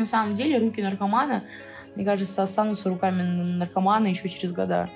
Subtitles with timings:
[0.00, 1.42] На самом деле руки наркомана,
[1.96, 4.88] мне кажется, останутся руками наркомана еще через года.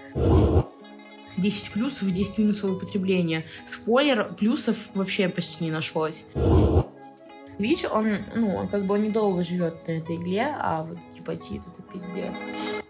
[1.37, 3.45] 10 плюсов и 10 минусов употребления.
[3.67, 6.25] Спойлер, плюсов вообще почти не нашлось.
[7.59, 11.63] ВИЧ, он, ну, он как бы он недолго живет на этой игле, а вот гепатит
[11.67, 12.82] это пиздец.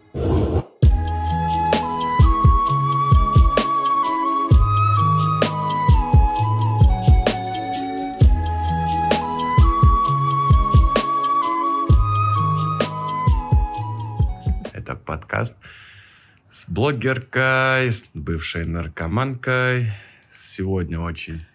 [16.82, 19.92] Блогеркой, бывшей наркоманкой.
[20.32, 21.46] Сегодня очень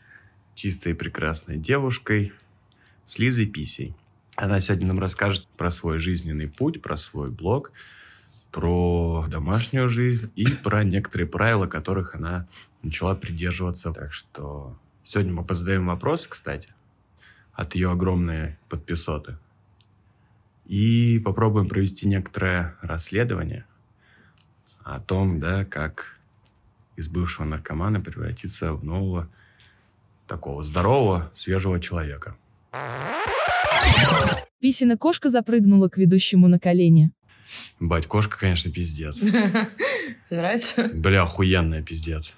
[0.56, 2.32] чистой и прекрасной девушкой
[3.06, 3.94] с Лизой Писей.
[4.38, 7.74] Она сегодня нам расскажет про свой жизненный путь, про свой блог,
[8.54, 12.48] про домашнюю жизнь и про некоторые правила, которых она
[12.82, 13.92] начала придерживаться.
[13.92, 16.70] Так что сегодня мы позадаем вопросы, кстати,
[17.52, 19.38] от ее огромной подписоты.
[20.68, 23.66] И попробуем провести некоторое расследование
[24.96, 26.18] о том, да, как
[26.96, 29.28] из бывшего наркомана превратиться в нового
[30.28, 32.38] такого здорового, свежего человека.
[34.60, 37.12] Писина кошка запрыгнула к ведущему на колени.
[37.80, 39.18] Бать, кошка, конечно, пиздец.
[39.20, 39.62] Тебе
[40.32, 40.90] нравится?
[40.94, 42.36] Бля, охуенная пиздец.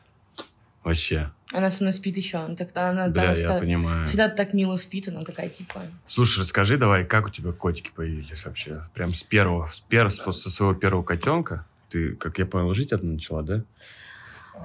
[0.83, 1.31] Вообще.
[1.51, 2.37] Она со мной спит еще.
[2.37, 4.07] Она, так, она, Бля, она я всегда, понимаю.
[4.07, 5.83] всегда так мило спит, она такая типа.
[6.07, 8.83] Слушай, расскажи давай, как у тебя котики появились вообще?
[8.93, 11.65] Прям с первого, с первого, со своего первого котенка?
[11.89, 13.63] Ты, как я понял, жить одна начала, да?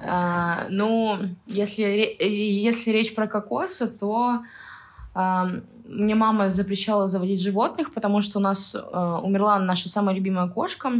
[0.05, 4.41] А, ну, если, если речь про кокосы, то
[5.13, 5.49] а,
[5.85, 10.91] мне мама запрещала заводить животных, потому что у нас а, умерла наша самая любимая кошка.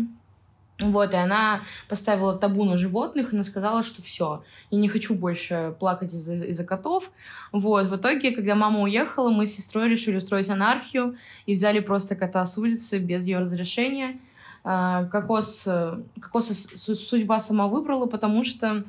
[0.79, 5.73] Вот, и она поставила табу на животных, она сказала, что все, я не хочу больше
[5.79, 7.11] плакать из-за, из-за котов.
[7.53, 12.17] Вот, в итоге, когда мама уехала, мы с сестрой решили устроить анархию и взяли просто
[12.17, 14.19] кота с улицы без ее разрешения.
[14.67, 18.83] А, Кокос, э, кокоса судьба сама выбрала, потому что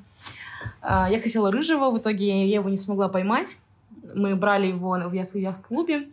[0.81, 3.59] а, я хотела рыжего, в итоге я его не смогла поймать.
[4.15, 6.09] Мы брали его в яхт- в яхт-клубе.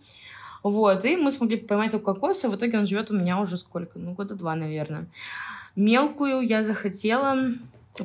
[0.63, 2.50] Вот, и мы смогли поймать только кокоса.
[2.50, 3.97] В итоге он живет у меня уже сколько?
[3.97, 5.06] Ну, года два, наверное.
[5.78, 7.38] Мелкую я захотела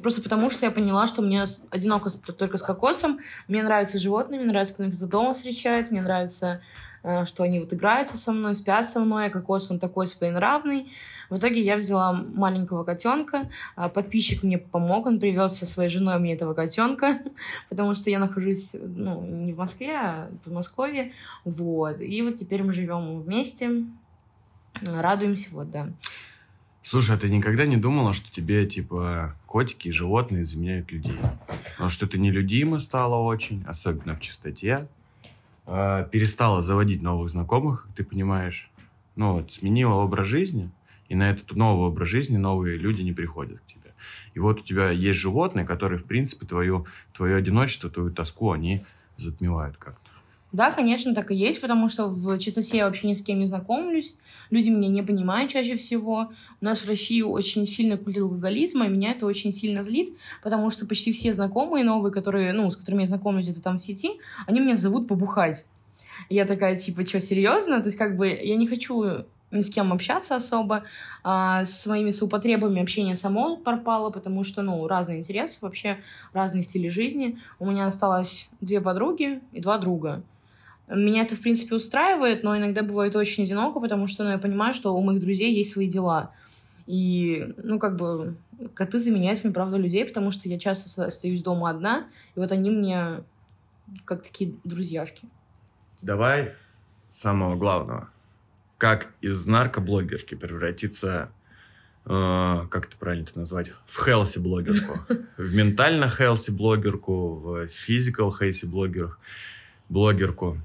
[0.01, 3.19] просто потому, что я поняла, что мне одиноко только с кокосом.
[3.49, 6.61] Мне нравятся животные, мне нравится, когда кто-то дома встречает, мне нравится,
[7.03, 10.93] э, что они вот играются со мной, спят со мной, а кокос, он такой своенравный.
[11.31, 13.51] В итоге я взяла маленького котенка.
[13.77, 17.21] А Подписчик мне помог, он привез со своей женой мне этого котенка,
[17.69, 21.13] потому что я нахожусь, ну, не в Москве, а в Подмосковье.
[21.45, 22.01] Вот.
[22.01, 23.85] И вот теперь мы живем вместе,
[24.83, 25.91] радуемся, вот, да.
[26.83, 31.19] Слушай, а ты никогда не думала, что тебе, типа, котики и животные заменяют людей?
[31.73, 34.89] Потому что ты нелюдима стала очень, особенно в чистоте.
[35.67, 38.71] А, перестала заводить новых знакомых, как ты понимаешь.
[39.17, 40.71] Ну, вот, сменила образ жизни,
[41.09, 43.95] и на этот новый образ жизни новые люди не приходят к тебе.
[44.35, 48.85] И вот у тебя есть животные, которые, в принципе, твою, твое одиночество, твою тоску, они
[49.17, 50.09] затмевают как-то.
[50.51, 53.45] Да, конечно, так и есть, потому что в чистоте я вообще ни с кем не
[53.45, 54.17] знакомлюсь.
[54.49, 56.31] Люди меня не понимают чаще всего.
[56.61, 60.71] У нас в России очень сильно культ алкоголизма, и меня это очень сильно злит, потому
[60.71, 64.13] что почти все знакомые новые, которые, ну, с которыми я знакомлюсь где-то там в сети,
[64.47, 65.67] они меня зовут побухать.
[66.31, 67.81] Я такая, типа, что, серьезно?
[67.81, 70.85] То есть, как бы, я не хочу ни с кем общаться особо.
[71.25, 75.99] А с моими соупотребами общение само пропало, потому что, ну, разные интересы, вообще
[76.33, 77.39] разные стили жизни.
[77.59, 80.23] У меня осталось две подруги и два друга.
[80.89, 84.73] Меня это, в принципе, устраивает, но иногда бывает очень одиноко, потому что ну, я понимаю,
[84.73, 86.33] что у моих друзей есть свои дела.
[86.87, 88.37] И, ну, как бы,
[88.73, 92.71] коты заменяют мне, правда, людей, потому что я часто остаюсь дома одна, и вот они
[92.71, 93.23] мне
[94.07, 95.29] как такие друзьяшки.
[96.01, 96.55] Давай
[97.11, 98.11] самого главного.
[98.79, 101.31] Как из наркоблогерки превратиться,
[102.05, 105.01] э, как это правильно это назвать, в хелси блогерку,
[105.37, 109.17] в ментально хелси блогерку, в физикал хелси блогер,
[109.89, 110.59] блогерку.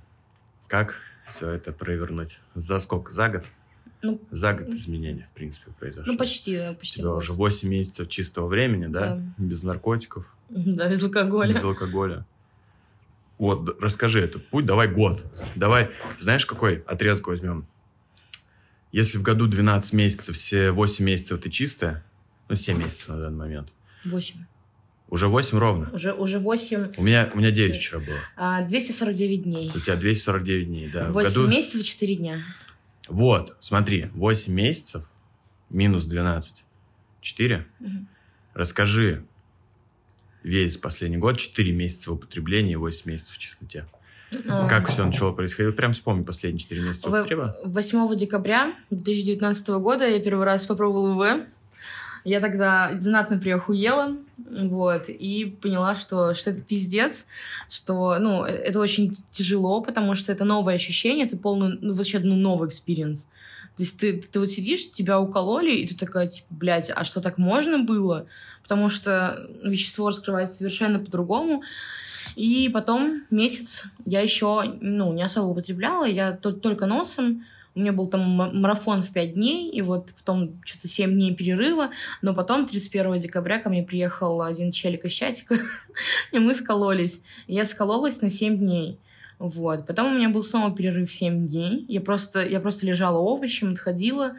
[0.67, 0.95] Как
[1.27, 2.39] все это провернуть?
[2.55, 3.11] За сколько?
[3.13, 3.43] За год?
[4.03, 6.11] Ну, За год изменения, в принципе, произошло.
[6.11, 6.97] ну почти, У почти.
[6.99, 7.23] тебя год.
[7.23, 9.15] уже 8 месяцев чистого времени, да?
[9.15, 9.21] Да.
[9.37, 11.53] Без наркотиков, Да, без алкоголя.
[11.53, 12.25] без алкоголя.
[13.39, 15.23] Вот, расскажи этот путь, давай год.
[15.55, 15.89] Давай,
[16.19, 17.65] знаешь, какой отрезок возьмем?
[18.93, 22.05] Если в году 12 месяцев, все 8 месяцев ты чистая,
[22.47, 23.69] ну, 7 месяцев на данный момент,
[24.05, 24.45] Восемь.
[25.09, 25.89] уже 8 ровно.
[25.91, 26.91] Уже, уже восемь.
[26.97, 28.19] У меня, у меня 9 вчера было.
[28.37, 29.71] а, 249 дней.
[29.75, 31.09] У тебя 249 дней, да.
[31.09, 32.39] В 8 году- месяцев и 4 дня.
[33.09, 35.03] Вот, смотри, 8 месяцев
[35.69, 36.63] минус 12.
[37.21, 37.65] 4.
[37.79, 38.07] Мгм.
[38.53, 39.25] Расскажи
[40.43, 43.87] весь последний год, 4 месяца в употреблении и 8 месяцев в чистоте.
[44.47, 45.75] А, Как все начало происходить?
[45.75, 47.57] Прям вспомни последние 4 месяца употреба.
[47.63, 51.45] 8 декабря 2019 года я первый раз попробовала ВВ.
[52.25, 57.27] Я тогда знатно приохуела, вот, и поняла, что, что это пиздец,
[57.69, 62.19] что, ну, э- это очень тяжело, потому что это новое ощущение, это полный, ну, вообще,
[62.19, 63.27] ну, новый experience.
[63.75, 67.19] То есть ты, ты вот сидишь, тебя укололи, и ты такая, типа, блядь, а что
[67.19, 68.25] так можно было?
[68.61, 71.63] Потому что вещество раскрывается совершенно по-другому.
[72.35, 77.45] И потом месяц я еще, ну, не особо употребляла, я то- только носом,
[77.75, 81.33] у меня был там ма- марафон в 5 дней, и вот потом что-то 7 дней
[81.33, 81.89] перерыва,
[82.21, 85.57] но потом 31 декабря ко мне приехал один челик из чатика,
[86.31, 87.23] и мы скололись.
[87.47, 88.99] Я скололась на 7 дней.
[89.39, 89.87] Вот.
[89.87, 91.85] Потом у меня был снова перерыв 7 дней.
[91.87, 94.33] Я просто, я просто лежала овощем, отходила.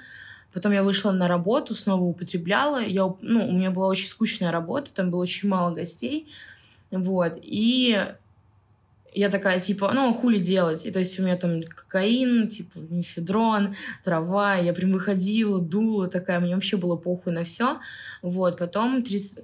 [0.52, 2.80] Потом я вышла на работу, снова употребляла.
[2.82, 6.28] Я, ну, у меня была очень скучная работа, там было очень мало гостей.
[6.90, 7.38] Вот.
[7.42, 8.14] И
[9.14, 10.84] я такая, типа, ну, хули делать?
[10.84, 14.56] И то есть у меня там кокаин, типа, мифедрон, трава.
[14.56, 17.78] Я прям выходила, дула такая, мне вообще было похуй на все.
[18.22, 19.38] Вот, потом 30...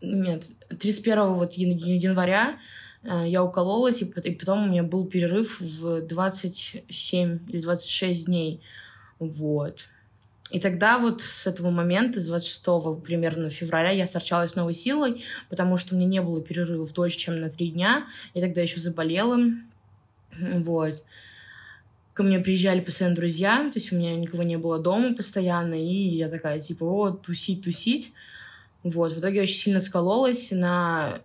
[0.00, 2.58] Нет, 31 вот ян- января
[3.02, 8.60] э, я укололась, и потом у меня был перерыв в 27 или 26 дней.
[9.18, 9.88] Вот.
[10.54, 15.78] И тогда вот с этого момента, с 26 примерно февраля, я сторчалась новой силой, потому
[15.78, 18.06] что меня не было перерывов дольше, чем на три дня.
[18.34, 19.36] Я тогда еще заболела.
[20.38, 21.02] Вот.
[22.12, 26.14] Ко мне приезжали постоянно друзья, то есть у меня никого не было дома постоянно, и
[26.14, 28.12] я такая, типа, о, тусить, тусить.
[28.84, 31.20] Вот, в итоге очень сильно скололась на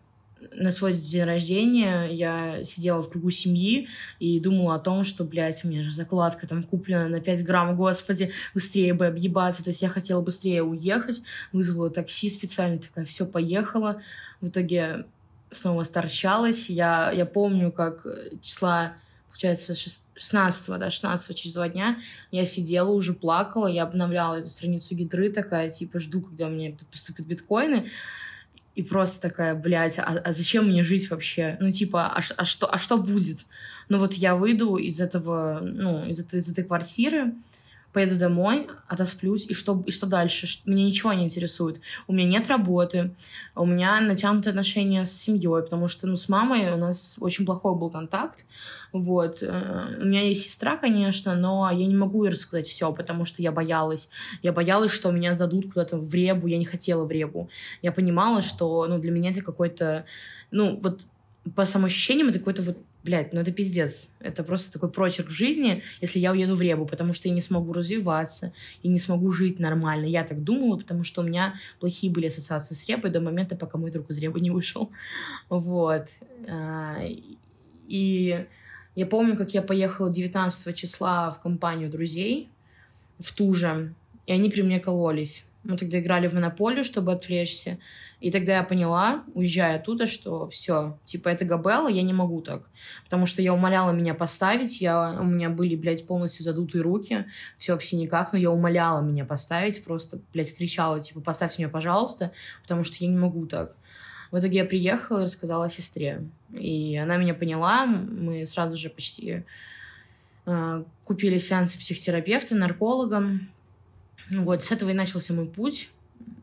[0.54, 3.88] на свой день рождения я сидела в кругу семьи
[4.20, 7.76] и думала о том, что, блядь, у меня же закладка там куплена на 5 грамм,
[7.76, 9.64] господи, быстрее бы объебаться.
[9.64, 14.02] То есть я хотела быстрее уехать, вызвала такси специально, такая, все, поехала.
[14.42, 15.06] В итоге
[15.52, 16.70] снова сторчалась.
[16.70, 18.06] Я, я помню, как
[18.42, 18.94] числа,
[19.30, 19.76] получается,
[20.16, 22.00] 16 да, 16 через два дня
[22.32, 27.26] я сидела, уже плакала, я обновляла эту страницу гидры, такая, типа, жду, когда меня поступят
[27.26, 27.90] биткоины.
[28.80, 31.58] И просто такая, блядь, а, а зачем мне жить вообще?
[31.60, 33.40] Ну, типа, а, а, что, а что будет?
[33.90, 37.34] Ну, вот я выйду из этого, ну, из этой, из этой квартиры,
[37.92, 40.48] поеду домой, отосплюсь, и что, и что дальше?
[40.66, 41.82] Меня ничего не интересует.
[42.08, 43.16] У меня нет работы,
[43.56, 47.76] у меня натянутые отношения с семьей, потому что, ну, с мамой у нас очень плохой
[47.76, 48.46] был контакт,
[48.92, 49.40] вот.
[49.42, 53.42] Э, У меня есть сестра, конечно, но я не могу ей рассказать все, потому что
[53.42, 54.10] я боялась.
[54.42, 57.50] Я боялась, что меня сдадут куда-то в ребу, я не хотела в ребу.
[57.82, 60.06] Я понимала, что, ну, для меня это какой-то,
[60.52, 61.06] ну, вот
[61.56, 64.10] по самоощущениям это какой-то вот Блядь, ну это пиздец.
[64.20, 67.42] Это просто такой прочерк в жизни, если я уеду в Ребу, потому что я не
[67.42, 68.52] смогу развиваться
[68.84, 70.06] и не смогу жить нормально.
[70.06, 73.78] Я так думала, потому что у меня плохие были ассоциации с Ребой до момента, пока
[73.78, 74.92] мой друг из Ребы не вышел.
[75.50, 76.08] Вот.
[76.48, 76.98] А,
[77.88, 78.46] И
[78.96, 82.50] я помню, как я поехала 19 числа в компанию друзей
[83.18, 83.94] в ту же,
[84.26, 85.46] и они при мне кололись.
[85.64, 87.80] Мы тогда играли в монополию, чтобы отвлечься.
[88.20, 92.64] И тогда я поняла, уезжая оттуда, что все, типа, это Габелла, я не могу так.
[93.06, 97.26] Потому что я умоляла меня поставить, я, у меня были, блядь, полностью задутые руки,
[97.58, 102.32] все в синяках, но я умоляла меня поставить, просто, блядь, кричала, типа, поставьте меня, пожалуйста,
[102.62, 103.76] потому что я не могу так.
[104.32, 106.26] В итоге я приехала и рассказала сестре.
[106.54, 109.44] И она меня поняла, мы сразу же почти
[110.46, 113.50] э, купили сеансы психотерапевта, наркологом.
[114.32, 115.90] Вот, с этого и начался мой путь.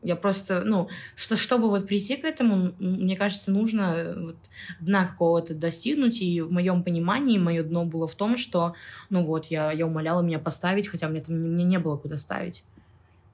[0.03, 4.37] Я просто, ну, что, чтобы вот прийти к этому, мне кажется, нужно вот
[4.81, 6.23] дна какого-то достигнуть.
[6.23, 8.75] И в моем понимании мое дно было в том, что,
[9.11, 12.65] ну вот, я, я умоляла меня поставить, хотя мне там мне не было куда ставить.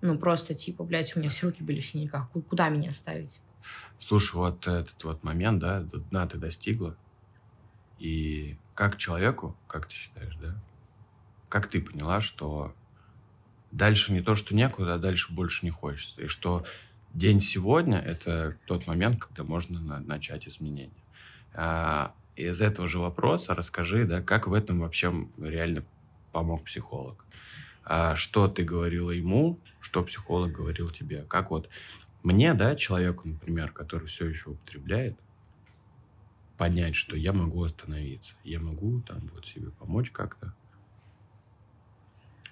[0.00, 2.28] Ну, просто типа, блядь, у меня все руки были в синяках.
[2.30, 3.40] Ку- Куда меня ставить?
[4.00, 5.80] Слушай, вот этот вот момент, да,
[6.10, 6.96] дна ты достигла.
[7.98, 10.56] И как человеку, как ты считаешь, да?
[11.48, 12.74] Как ты поняла, что
[13.72, 16.22] дальше не то, что некуда, а дальше больше не хочется.
[16.22, 16.64] И что
[17.12, 20.92] день сегодня— это тот момент, когда можно на- начать изменения.
[21.54, 25.84] А, из этого же вопроса расскажи, да, как в этом вообще реально
[26.32, 27.24] помог психолог.
[27.84, 31.22] А, что ты говорила ему, что психолог говорил тебе.
[31.24, 31.68] Как вот
[32.22, 35.16] мне, да, человеку, например, который все еще употребляет,
[36.56, 40.54] понять, что я могу остановиться, я могу там вот себе помочь как-то.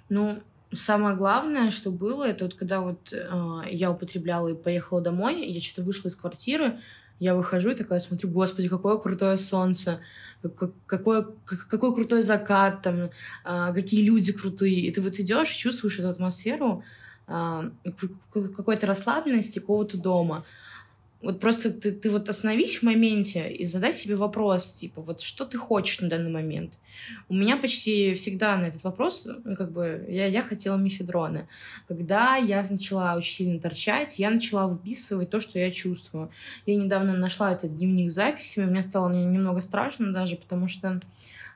[0.09, 5.45] Ну, самое главное, что было, это вот когда вот э, я употребляла и поехала домой,
[5.47, 6.79] я что-то вышла из квартиры,
[7.19, 10.01] я выхожу и такая смотрю, господи, какое крутое солнце,
[10.43, 13.11] как- какой, как- какой крутой закат, там,
[13.45, 14.81] а, какие люди крутые.
[14.87, 16.83] И ты вот идешь, чувствуешь эту атмосферу
[17.27, 20.45] к- какой-то расслабленности, какого-то дома.
[21.23, 25.45] Вот просто ты, ты вот остановись в моменте и задай себе вопрос, типа, вот что
[25.45, 26.79] ты хочешь на данный момент.
[27.29, 31.47] У меня почти всегда на этот вопрос, ну, как бы, я, я хотела мифедрона.
[31.89, 36.31] Когда я начала очень сильно торчать, я начала выписывать то, что я чувствую.
[36.65, 41.01] Я недавно нашла этот дневник записями, мне стало немного страшно даже, потому что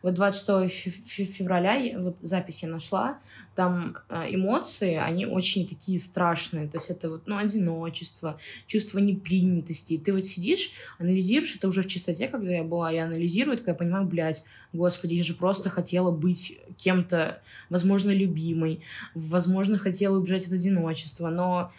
[0.04, 3.18] вот 26 февраля вот запись я нашла,
[3.54, 6.68] там э, эмоции, они очень такие страшные.
[6.68, 9.96] То есть это вот, ну, одиночество, чувство непринятости.
[9.96, 14.04] Ты вот сидишь, анализируешь, это уже в чистоте, когда я была, я анализирую, такая понимаю,
[14.04, 14.44] блядь,
[14.74, 18.82] господи, я же просто хотела быть кем-то, возможно, любимой,
[19.14, 21.72] возможно, хотела убежать от одиночества, но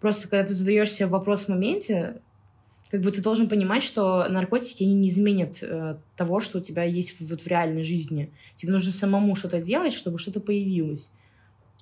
[0.00, 2.20] просто когда ты задаешь себе вопрос в моменте,
[2.94, 6.84] как бы ты должен понимать, что наркотики, они не изменят э, того, что у тебя
[6.84, 8.30] есть вот в реальной жизни.
[8.54, 11.10] Тебе нужно самому что-то делать, чтобы что-то появилось.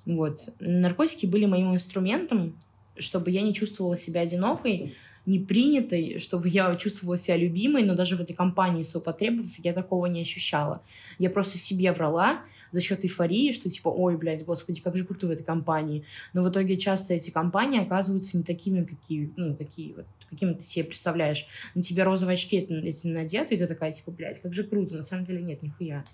[0.07, 0.39] Вот.
[0.59, 2.57] Наркотики были моим инструментом,
[2.97, 4.95] чтобы я не чувствовала себя одинокой,
[5.27, 10.07] не принятой, чтобы я чувствовала себя любимой, но даже в этой компании соупотребов я такого
[10.07, 10.81] не ощущала.
[11.19, 12.41] Я просто себе врала,
[12.71, 16.05] за счет эйфории, что типа, ой, блядь, господи, как же круто в этой компании.
[16.33, 20.65] Но в итоге часто эти компании оказываются не такими, какие, ну, какие вот каким ты
[20.65, 21.47] себе представляешь.
[21.75, 24.97] На тебе розовые очки эти надеты, и ты такая, типа, блядь, как же круто.
[24.97, 26.05] На самом деле нет, нихуя.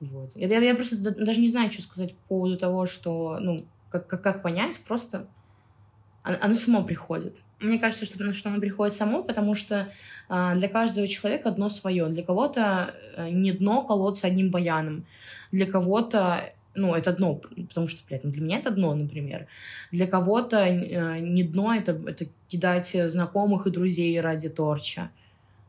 [0.00, 0.36] Вот.
[0.36, 4.06] Я, я, я просто даже не знаю, что сказать по поводу того, что, ну, как,
[4.06, 5.26] как, как понять, просто
[6.22, 7.40] оно само приходит.
[7.60, 9.88] Мне кажется, что, что оно приходит само, потому что
[10.28, 12.06] э, для каждого человека одно свое.
[12.06, 15.06] Для кого-то э, не дно колоться одним баяном.
[15.52, 19.46] Для кого-то ну, это дно, потому что, блядь, ну, для меня это дно, например.
[19.90, 25.10] Для кого-то э, не дно, это, это кидать знакомых и друзей ради торча.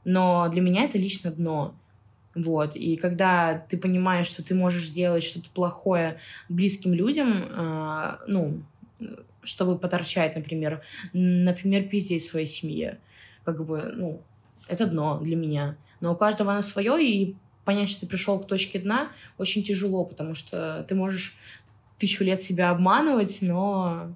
[0.06, 1.76] Но для меня это лично дно.
[2.36, 2.76] Вот.
[2.76, 8.62] И когда ты понимаешь, что ты можешь сделать что-то плохое близким людям, э, ну,
[9.44, 10.82] чтобы поторчать, например,
[11.14, 13.00] например, пиздеть своей семье,
[13.44, 14.22] как бы, ну,
[14.68, 15.78] это дно для меня.
[16.00, 17.36] Но у каждого оно свое, и
[17.68, 21.38] понять, что ты пришел к точке дна, очень тяжело, потому что ты можешь
[21.98, 24.16] тысячу лет себя обманывать, но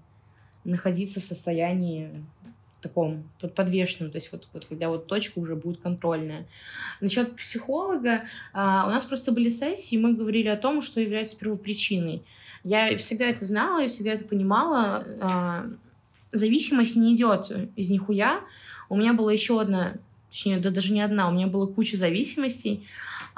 [0.64, 2.10] находиться в состоянии
[2.82, 6.48] таком подвешенном, то есть вот, вот когда вот точка уже будет контрольная.
[7.00, 12.24] Насчет психолога, а, у нас просто были сессии, мы говорили о том, что является первопричиной.
[12.64, 15.06] Я всегда это знала, я всегда это понимала.
[15.22, 15.66] А,
[16.32, 18.42] зависимость не идет из нихуя.
[18.90, 19.98] У меня была еще одна,
[20.30, 22.88] точнее, да даже не одна, у меня была куча зависимостей.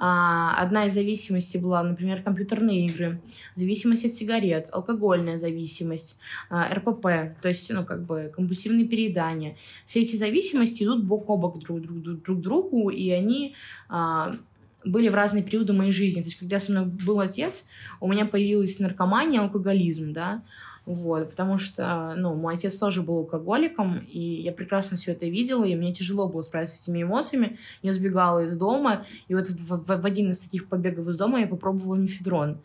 [0.06, 3.22] А, одна из зависимостей была, например, компьютерные игры,
[3.56, 6.20] зависимость от сигарет, алкогольная зависимость,
[6.50, 9.56] а, РПП, то есть, ну, как бы компульсивные переедания.
[9.86, 13.56] Все эти зависимости идут бок о бок друг, друг, друг другу, и они
[13.88, 14.36] а,
[14.84, 16.20] были в разные периоды моей жизни.
[16.20, 17.66] То есть, когда со мной был отец,
[18.02, 20.44] у меня появилась наркомания, алкоголизм, да,
[20.86, 25.64] вот, потому что, ну, мой отец тоже был алкоголиком, и я прекрасно все это видела,
[25.64, 27.58] и мне тяжело было справиться с этими эмоциями.
[27.82, 31.40] Я сбегала из дома, и вот в, в, в один из таких побегов из дома
[31.40, 32.60] я попробовала мифедрон.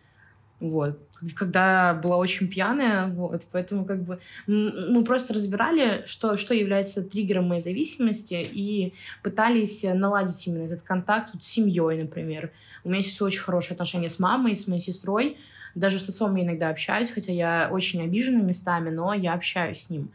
[0.58, 0.98] Вот.
[1.36, 7.48] Когда была очень пьяная, вот, поэтому как бы мы просто разбирали, что, что является триггером
[7.48, 12.50] моей зависимости и пытались наладить именно этот контакт вот, с семьей, например.
[12.82, 15.36] У меня сейчас очень хорошие отношения с мамой, с моей сестрой,
[15.74, 19.90] даже с отцом я иногда общаюсь, хотя я очень обижена местами, но я общаюсь с
[19.90, 20.10] ним.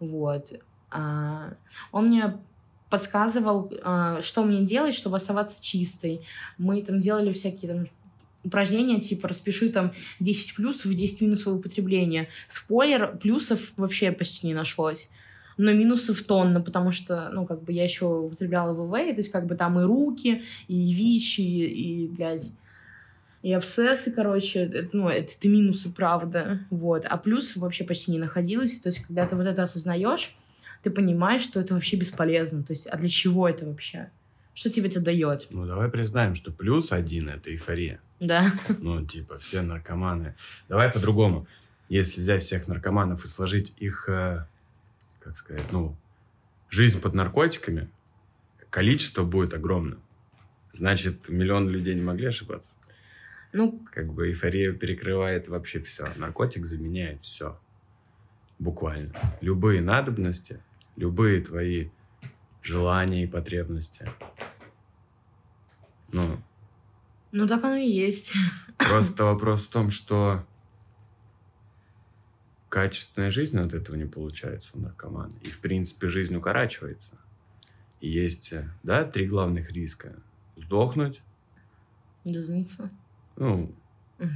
[0.00, 0.52] Вот.
[0.90, 1.52] А,
[1.92, 2.38] он мне
[2.90, 6.22] подсказывал, а, что мне делать, чтобы оставаться чистой.
[6.56, 7.86] Мы там делали всякие там
[8.44, 12.28] упражнения, типа распиши там 10 плюсов и 10 минусов употребления.
[12.46, 15.10] Спойлер, плюсов вообще почти не нашлось.
[15.56, 19.46] Но минусов тонна, потому что, ну, как бы я еще употребляла ВВ, то есть как
[19.46, 22.52] бы там и руки, и ВИЧ, и, и блядь,
[23.42, 27.04] и абсцессы, короче, это, ну, это, это минусы, правда, вот.
[27.04, 28.80] А плюс вообще почти не находилось.
[28.80, 30.34] То есть, когда ты вот это осознаешь,
[30.82, 32.62] ты понимаешь, что это вообще бесполезно.
[32.62, 34.10] То есть, а для чего это вообще?
[34.54, 35.46] Что тебе это дает?
[35.50, 38.00] Ну, давай признаем, что плюс один— это эйфория.
[38.18, 38.50] Да.
[38.80, 40.34] Ну, типа, все наркоманы.
[40.68, 41.46] Давай по-другому.
[41.88, 44.44] Если взять всех наркоманов и сложить их, э,
[45.20, 45.96] как сказать, ну,
[46.70, 47.88] жизнь под наркотиками,
[48.68, 50.00] количество будет огромным.
[50.74, 52.74] Значит, миллион людей не могли ошибаться.
[53.52, 56.12] Ну, как бы эйфория перекрывает вообще все.
[56.16, 57.58] Наркотик заменяет все.
[58.58, 59.14] Буквально.
[59.40, 60.62] Любые надобности,
[60.96, 61.88] любые твои
[62.62, 64.10] желания и потребности.
[66.12, 66.38] Ну,
[67.32, 68.34] ну так оно и есть.
[68.76, 70.44] Просто вопрос в том, что
[72.68, 75.32] качественная жизнь от этого не получается у наркомана.
[75.42, 77.16] И, в принципе, жизнь укорачивается.
[78.00, 78.52] И есть,
[78.82, 80.16] да, три главных риска.
[80.56, 81.22] Сдохнуть.
[82.24, 82.90] Дознаться
[83.38, 83.74] ну,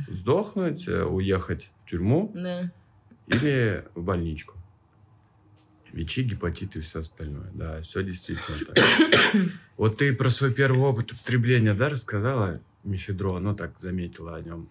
[0.08, 2.70] сдохнуть, э, уехать в тюрьму да.
[3.26, 4.54] или в больничку.
[5.92, 7.50] ВИЧи, гепатит и все остальное.
[7.52, 8.78] Да, все действительно так.
[9.76, 14.68] Вот ты про свой первый опыт употребления, да, рассказала мифедрон, ну так заметила о нем.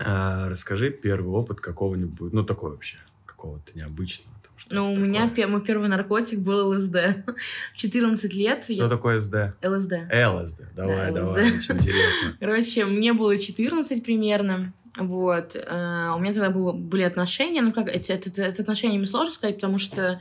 [0.00, 4.34] А, расскажи первый опыт какого-нибудь, ну такой вообще, какого-то необычного.
[4.66, 6.96] Что-то Ну, у меня пе- мой первый наркотик был ЛСД.
[7.74, 8.88] В 14 лет Что я...
[8.88, 9.34] такое СД?
[9.62, 9.92] ЛСД.
[10.12, 10.60] ЛСД.
[10.76, 12.36] Давай, Да, давай, очень интересно.
[12.40, 14.72] Короче, мне было 14 примерно.
[14.98, 15.56] Вот.
[15.56, 17.62] Э, У меня тогда было, были отношения.
[17.62, 20.20] Ну, как это, это, это отношениями сложно сказать, потому что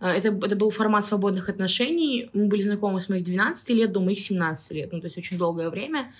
[0.00, 2.30] э, это, это был формат свободных отношений.
[2.32, 4.92] Мы были знакомы с моих 12 лет до моих 17 лет.
[4.92, 6.12] Ну, то есть очень долгое время.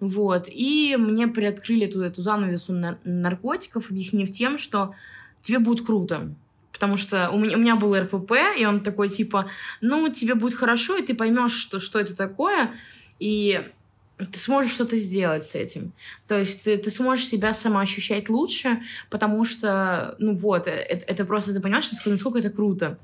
[0.00, 0.48] Вот.
[0.50, 4.94] И мне приоткрыли эту, эту занавесу на- наркотиков, объяснив тем, что
[5.40, 6.34] тебе будет круто.
[6.76, 9.48] Потому что у меня, у меня был РПП, и он такой, типа,
[9.80, 12.74] ну, тебе будет хорошо, и ты поймешь, что, что это такое,
[13.18, 13.66] и
[14.18, 15.92] ты сможешь что-то сделать с этим.
[16.28, 21.06] То есть ты, ты сможешь себя сама ощущать лучше, потому что, ну вот, э, это,
[21.06, 22.98] это просто ты понимаешь, насколько, насколько это круто.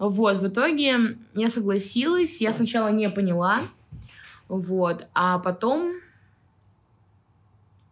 [0.00, 3.60] Вот, в итоге я согласилась, я сначала не поняла,
[4.48, 5.94] вот, а потом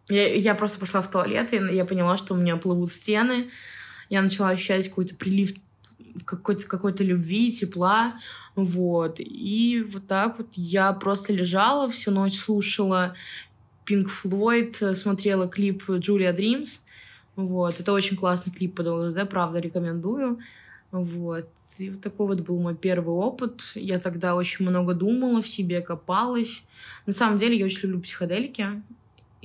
[0.09, 3.49] я, я просто пошла в туалет, и я поняла, что у меня плывут стены,
[4.09, 5.53] я начала ощущать какой-то прилив
[6.25, 8.19] какой-то какой-то любви, тепла,
[8.55, 9.19] вот.
[9.19, 13.15] И вот так вот я просто лежала всю ночь, слушала
[13.85, 16.79] Pink Floyd, смотрела клип Julia Dreams,
[17.35, 17.79] вот.
[17.79, 20.39] Это очень классный клип под ЛСД, правда, рекомендую,
[20.91, 21.49] вот.
[21.77, 23.73] И вот такой вот был мой первый опыт.
[23.75, 26.63] Я тогда очень много думала в себе, копалась.
[27.05, 28.81] На самом деле я очень люблю психоделики.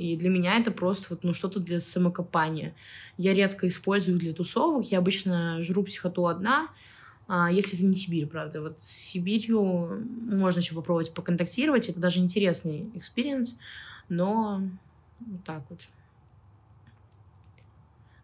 [0.00, 2.74] И для меня это просто вот, ну, что-то для самокопания.
[3.18, 4.90] Я редко использую для тусовок.
[4.90, 6.68] Я обычно жру психоту одна,
[7.28, 8.62] а, если это не Сибирь, правда.
[8.62, 11.90] Вот с Сибирью можно еще попробовать поконтактировать.
[11.90, 13.58] Это даже интересный experience.
[14.08, 14.62] Но
[15.20, 15.86] вот так вот.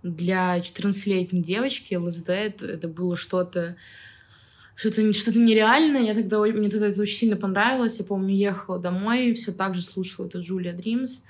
[0.02, 3.76] Для 14-летней девочки ЛСД это, это было что-то
[4.76, 6.02] что-то что нереальное.
[6.02, 7.99] Я тогда, мне тогда это очень сильно понравилось.
[7.99, 11.25] Я помню, ехала домой, все так же слушала это Julia Dreams.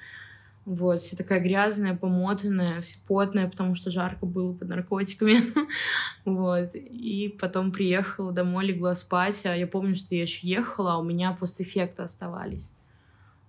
[0.67, 5.37] Вот, вся такая грязная, помотанная, вся потная, потому что жарко было под наркотиками.
[6.25, 6.75] вот.
[6.75, 9.47] И потом приехала домой, легла спать.
[9.47, 12.73] А я помню, что я еще ехала, а у меня постэффекты оставались.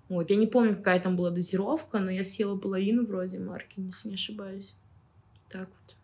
[0.10, 0.30] Вот.
[0.30, 4.14] Я не помню, какая там была дозировка, но я съела половину вроде марки, если не
[4.14, 4.76] ошибаюсь.
[5.50, 5.96] Так вот.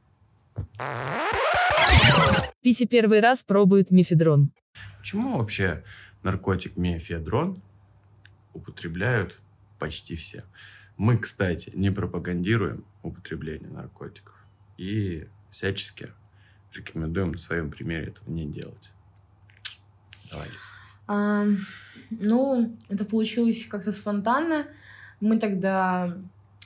[2.62, 4.50] Пися первый раз пробует мифедрон.
[4.98, 5.84] Почему вообще
[6.24, 7.62] наркотик мефедрон
[8.56, 9.40] употребляют
[9.78, 10.44] почти все?
[10.98, 14.36] Мы, кстати, не пропагандируем употребление наркотиков
[14.78, 16.12] и всячески
[16.74, 18.92] рекомендуем на своем примере этого не делать.
[20.32, 20.62] Давай, Лиз.
[21.08, 21.46] А,
[22.10, 24.68] ну, это получилось как-то спонтанно.
[25.20, 26.18] Мы тогда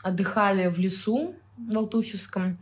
[0.03, 2.57] отдыхали в лесу в Алтуфьевском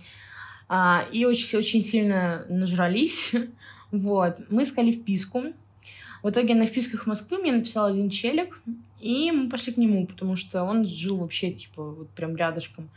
[0.67, 3.33] а, и очень, очень сильно нажрались.
[3.91, 4.39] вот.
[4.49, 5.53] Мы искали вписку.
[6.25, 8.59] В итоге на вписках Москвы мне написал один челик,
[8.99, 12.89] и мы пошли к нему, потому что он жил вообще, типа, вот прям рядышком.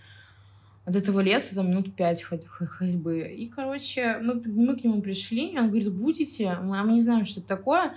[0.86, 3.20] От этого леса там минут пять ходьбы.
[3.28, 6.54] И, короче, мы, мы к нему пришли, и он говорит, будете?
[6.54, 7.92] Мы, а мы не знаем, что это такое.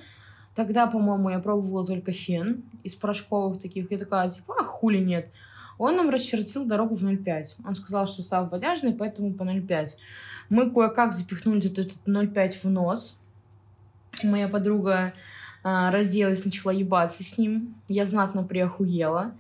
[0.54, 3.90] Тогда, по-моему, я пробовала только фен из порошковых таких.
[3.90, 5.30] Я такая, типа, а хули нет.
[5.78, 7.66] Он нам расчертил дорогу в 0,5.
[7.66, 9.92] Он сказал, что став бодяжный, поэтому по 0,5.
[10.50, 13.18] Мы кое-как запихнули этот, этот 0,5 в нос.
[14.24, 15.14] Моя подруга
[15.64, 17.76] а, разделась, начала ебаться с ним.
[17.88, 19.34] Я знатно приохуела.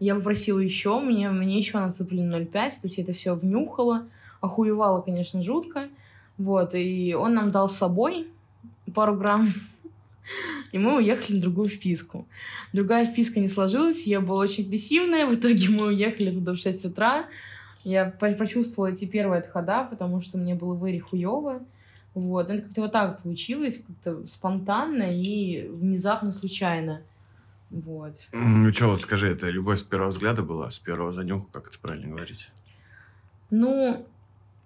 [0.00, 4.06] Я попросила еще, мне, мне еще насыпали 0,5, то есть я это все внюхала.
[4.40, 5.88] Охуевала, конечно, жутко.
[6.36, 8.28] Вот, и он нам дал с собой
[8.94, 9.48] пару грамм
[10.72, 12.26] и мы уехали на другую вписку.
[12.72, 16.84] Другая вписка не сложилась, я была очень агрессивная, в итоге мы уехали туда в 6
[16.86, 17.26] утра.
[17.84, 21.62] Я по- почувствовала эти первые отхода, потому что мне было выри хуёво.
[22.18, 22.50] Вот.
[22.50, 27.02] Это как-то вот так получилось, как-то спонтанно и внезапно, случайно.
[27.70, 28.14] Вот.
[28.32, 31.78] Ну что, вот скажи, это любовь с первого взгляда была, с первого занюха, как это
[31.78, 32.48] правильно говорить?
[33.50, 34.06] Ну,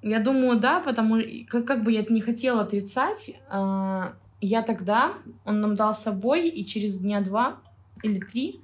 [0.02, 5.14] я думаю, да, потому как, как бы я это не хотела отрицать, а, я тогда,
[5.44, 7.58] он нам дал с собой, и через дня два
[8.02, 8.60] или три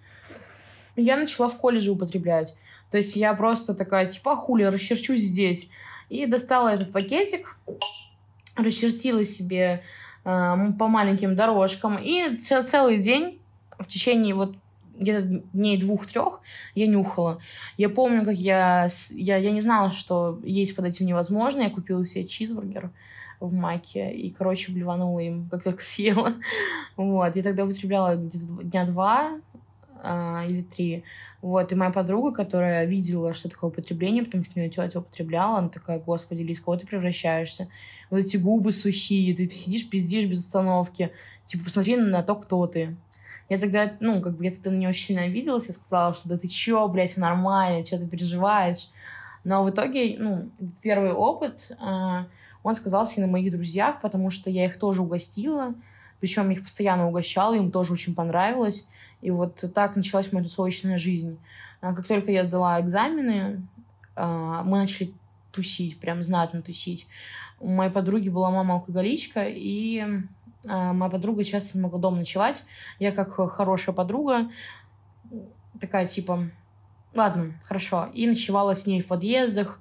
[0.96, 2.56] я начала в колледже употреблять.
[2.90, 5.68] То есть я просто такая, типа, «А хули, расчерчусь здесь.
[6.08, 7.56] И достала этот пакетик,
[8.58, 9.82] расчертила себе
[10.24, 13.40] м, по маленьким дорожкам, и целый день
[13.78, 14.56] в течение вот
[14.98, 16.40] где-то дней двух-трех
[16.74, 17.40] я нюхала.
[17.76, 19.36] Я помню, как я, я...
[19.36, 21.62] Я не знала, что есть под этим невозможно.
[21.62, 22.90] Я купила себе чизбургер
[23.40, 26.32] в маке и, короче, блеванула им, как только съела.
[26.96, 27.36] Вот.
[27.36, 29.40] Я тогда употребляла где-то дня два.
[30.02, 31.04] а, или три.
[31.40, 35.58] Вот, и моя подруга, которая видела, что такое употребление, потому что у нее тетя употребляла,
[35.58, 37.68] она такая, господи, Лиз, кого ты превращаешься?
[38.10, 41.12] Вот эти губы сухие, ты сидишь, пиздишь без остановки.
[41.44, 42.96] Типа, посмотри на то, кто ты.
[43.48, 46.28] Я тогда, ну, как бы я тогда на нее очень сильно обиделась, я сказала, что
[46.28, 48.90] да ты чё, блядь, все нормально, что ты переживаешь.
[49.44, 50.50] Но в итоге, ну,
[50.82, 52.24] первый опыт, э,
[52.62, 55.74] он сказался и на моих друзьях, потому что я их тоже угостила,
[56.20, 58.88] причем их постоянно угощала, им тоже очень понравилось.
[59.20, 61.38] И вот так началась моя тусовочная жизнь.
[61.80, 63.66] А как только я сдала экзамены,
[64.16, 65.12] э, мы начали
[65.52, 67.06] тусить, прям знатно тусить.
[67.60, 70.04] У моей подруги была мама алкоголичка, и
[70.66, 72.64] а, моя подруга часто не могла дома ночевать.
[72.98, 74.50] Я как хорошая подруга,
[75.80, 76.48] такая типа,
[77.14, 78.10] ладно, хорошо.
[78.14, 79.80] И ночевала с ней в подъездах.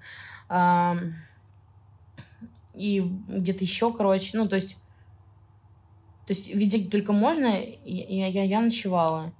[2.73, 4.77] И где-то еще, короче, ну, то есть...
[6.27, 9.33] То есть везде, где только можно, я, я, я ночевала.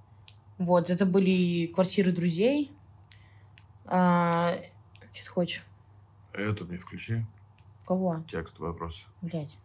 [0.58, 2.71] Вот, это были квартиры друзей.
[3.86, 4.58] А,
[5.12, 5.65] что ты хочешь?
[6.32, 7.26] Это мне включи.
[7.86, 8.23] Кого?
[8.30, 9.04] Текст вопроса.
[9.21, 9.58] Блять.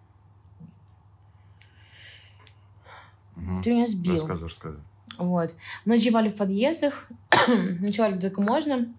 [3.36, 3.62] Угу.
[3.62, 4.14] Ты меня сбил.
[4.14, 4.84] Рассказывай, рассказывай.
[5.18, 5.54] Вот.
[5.84, 7.08] Мы ночевали в подъездах,
[7.48, 8.92] ночевали только можно,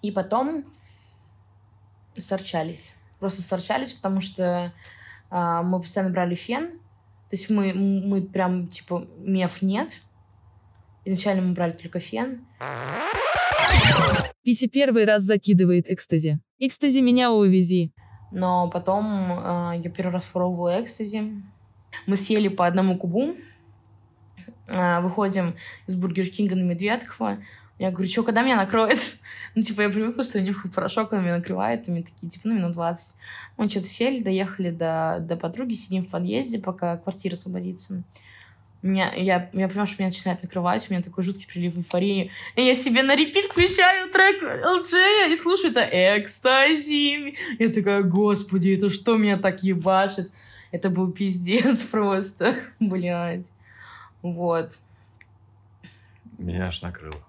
[0.00, 0.64] и потом
[2.14, 2.94] сорчались.
[3.20, 4.72] Просто сорчались, потому что
[5.30, 6.78] а, мы постоянно брали фен.
[7.30, 10.00] То есть мы, мы прям, типа, меф нет.
[11.04, 12.46] Изначально мы брали только фен.
[14.42, 16.40] Писи первый раз закидывает экстази.
[16.58, 17.92] Экстази меня увези.
[18.32, 21.42] Но потом э, я первый раз пробовала экстази.
[22.06, 23.34] Мы съели по одному кубу,
[24.68, 25.54] а, выходим
[25.86, 27.38] из Бургер Кинга на Медведково.
[27.78, 28.98] Я говорю, что, когда меня накроет?
[29.54, 32.54] ну, типа, я привыкла, что нюхаю порошок, он меня накрывает, и мне такие, типа, ну,
[32.54, 33.16] минут 20.
[33.56, 38.02] Мы что-то сели, доехали до, до подруги, сидим в подъезде, пока квартира освободится.
[38.82, 42.30] Меня, я, я понимаю, что меня начинает накрывать, у меня такой жуткий прилив эйфории.
[42.54, 45.84] И я себе на репит включаю трек LJ и слушаю это
[46.20, 47.34] экстази.
[47.58, 50.30] Я такая, господи, это что меня так ебашит?
[50.70, 53.52] Это был пиздец просто, блядь.
[54.22, 54.78] Вот.
[56.38, 57.27] Меня аж накрыло.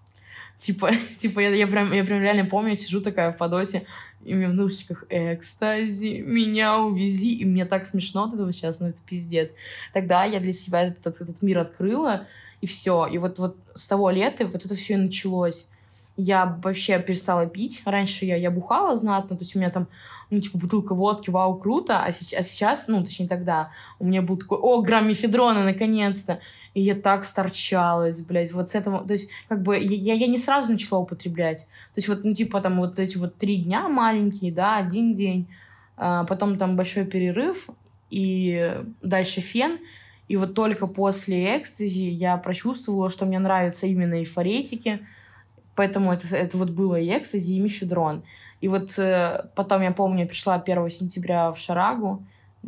[0.59, 3.87] Типа, типа я, я, прям, я прям реально помню, сижу такая в Фадосе,
[4.23, 8.87] и мне в наушниках экстази, меня увези, и мне так смешно от этого сейчас, ну
[8.87, 9.53] это пиздец.
[9.93, 12.27] Тогда я для себя этот, этот мир открыла,
[12.59, 13.07] и все.
[13.07, 15.69] И вот, вот с того лета вот это все и началось.
[16.17, 17.81] Я вообще перестала пить.
[17.85, 19.87] Раньше я, я бухала знатно, то есть у меня там
[20.29, 24.21] ну, типа, бутылка водки, вау, круто, а сейчас, а сейчас, ну, точнее, тогда у меня
[24.21, 26.39] был такой, о, грамм мефедрона, наконец-то,
[26.73, 30.37] и я так сторчалась, блядь, вот с этого, то есть, как бы, я, я не
[30.37, 34.51] сразу начала употреблять, то есть, вот, ну, типа, там, вот эти вот три дня маленькие,
[34.51, 35.47] да, один день,
[35.97, 37.69] а потом там большой перерыв,
[38.09, 39.79] и дальше фен,
[40.27, 44.99] и вот только после экстази я прочувствовала, что мне нравятся именно эйфоретики,
[45.75, 48.23] поэтому это, это вот было и экстази, и мефедрон.
[48.61, 52.23] И вот э, потом, я помню, пришла 1 сентября в Шарагу,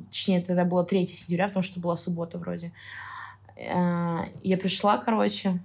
[0.10, 2.72] точнее, это было 3 сентября, потому что была суббота вроде.
[3.62, 5.60] Э, я пришла, короче,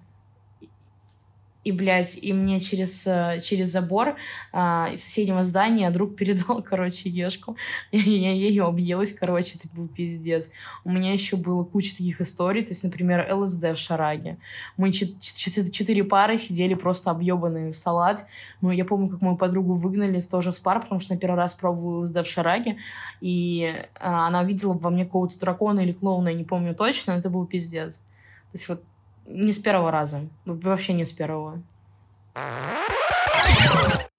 [1.66, 4.14] и, блядь, и мне через, э, через забор
[4.52, 7.56] а, из соседнего здания друг передал, короче, ешку.
[7.90, 10.52] И я, ее объелась, короче, это был пиздец.
[10.84, 14.38] У меня еще было куча таких историй, то есть, например, ЛСД в Шараге.
[14.76, 18.26] Мы четыре пары сидели просто объебанные в салат.
[18.60, 21.54] Ну, я помню, как мою подругу выгнали тоже с пар, потому что на первый раз
[21.54, 22.76] пробовала ЛСД в Шараге,
[23.20, 27.28] и а, она увидела во мне какого-то дракона или клоуна, я не помню точно, это
[27.28, 27.96] был пиздец.
[27.96, 28.84] То есть вот
[29.26, 30.28] не с первого раза.
[30.44, 31.62] Вообще не с первого.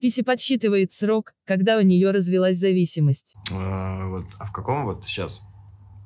[0.00, 3.34] Писи подсчитывает срок, когда у нее развилась зависимость.
[3.50, 5.42] А, вот, а в каком вот сейчас,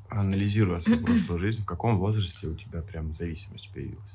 [0.09, 4.13] анализируя свою прошлую жизнь, в каком возрасте у тебя прям зависимость появилась?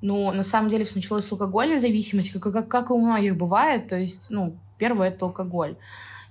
[0.00, 3.36] Ну, на самом деле, все началось с алкогольной зависимости, как, как, как и у многих
[3.36, 3.88] бывает.
[3.88, 5.76] То есть, ну, первое— это алкоголь.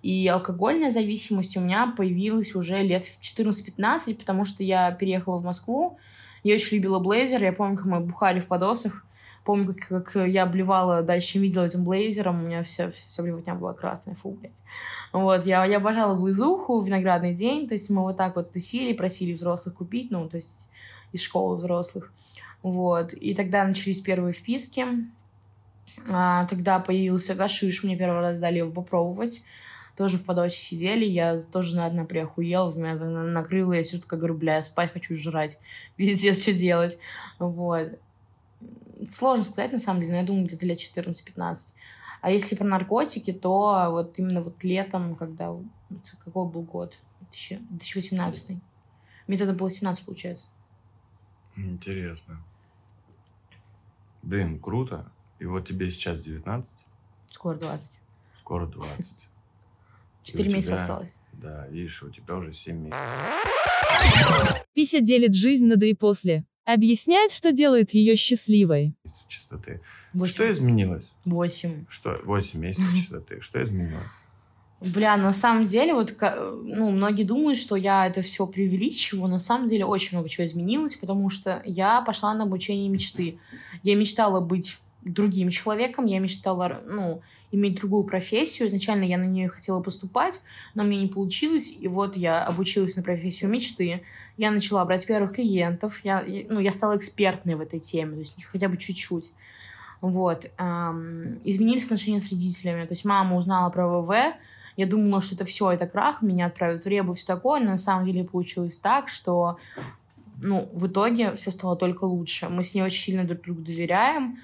[0.01, 5.43] И алкогольная зависимость у меня появилась уже лет в 14-15, потому что я переехала в
[5.43, 5.97] Москву,
[6.43, 7.43] я очень любила блейзер.
[7.43, 9.05] Я помню, как мы бухали в подосах.
[9.45, 12.43] Помню, как, как я обливала, дальше видела этим блейзером.
[12.43, 14.13] У меня все, все блевотня была красная.
[14.15, 14.63] Фу, блядь.
[15.13, 17.67] Вот, я, я обожала близуху, виноградный день.
[17.67, 20.11] То есть мы вот так вот тусили, просили взрослых купить.
[20.11, 20.69] Ну, то есть
[21.13, 22.11] из школы взрослых.
[22.61, 23.13] Вот.
[23.13, 24.85] И тогда начались первые вписки.
[26.09, 27.83] А, тогда появился гашиш.
[27.83, 29.43] Мне первый раз дали его попробовать
[29.97, 34.57] тоже в подоче сидели, я тоже знатно приохуела, меня накрыло, я все такая говорю, бля,
[34.57, 35.57] я спать хочу жрать,
[35.95, 36.99] пиздец, что делать,
[37.39, 37.99] вот.
[39.05, 41.73] Сложно сказать, на самом деле, но я думаю, где-то лет 14-15.
[42.21, 45.55] А если про наркотики, то вот именно вот летом, когда...
[46.25, 46.97] Какой был год?
[47.29, 48.57] 2018.
[49.27, 50.47] Мне тогда было 17, получается.
[51.55, 52.43] Интересно.
[54.23, 55.11] Блин, круто.
[55.37, 56.67] И вот тебе сейчас 19,
[57.27, 58.01] Скоро 20.
[58.39, 59.26] скоро 20.
[60.27, 61.13] Четыре месяца тебя- осталось.
[61.33, 64.63] Да, видишь, у тебя уже 7 месяцев.
[64.73, 66.45] Пися делит жизнь на до и после.
[66.65, 68.93] Объясняет, что делает ее счастливой.
[69.29, 69.79] чистоты.
[70.13, 70.33] Восемь.
[70.33, 71.05] Что изменилось?
[71.25, 71.85] Восемь.
[71.89, 72.19] Что?
[72.25, 73.39] 8 месяцев чистоты.
[73.41, 74.11] Что изменилось?
[74.81, 79.27] Бля, на самом деле, вот, ну, многие думают, что я это все преувеличиваю.
[79.27, 83.39] На самом деле очень много чего изменилось, потому что я пошла на обучение мечты.
[83.83, 84.77] Я мечтала быть
[85.13, 88.67] другим человеком, я мечтала, ну, иметь другую профессию.
[88.67, 90.41] Изначально я на нее хотела поступать,
[90.75, 91.73] но мне не получилось.
[91.79, 94.03] И вот я обучилась на профессию мечты.
[94.37, 96.03] Я начала брать первых клиентов.
[96.03, 99.33] Я, ну, я стала экспертной в этой теме, то есть хотя бы чуть-чуть.
[99.99, 100.45] Вот.
[101.43, 102.85] изменились отношения с родителями.
[102.85, 104.35] То есть мама узнала про ВВ,
[104.77, 107.77] я думала, что это все, это крах, меня отправят в ребу, все такое, но на
[107.77, 109.57] самом деле получилось так, что
[110.39, 112.47] ну, в итоге все стало только лучше.
[112.47, 114.37] Мы с ней очень сильно друг другу доверяем.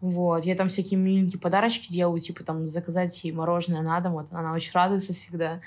[0.00, 0.44] Вот.
[0.44, 4.12] Я там всякие миленькие подарочки делаю, типа там заказать ей мороженое на дом.
[4.12, 4.28] Вот.
[4.30, 5.60] Она очень радуется всегда.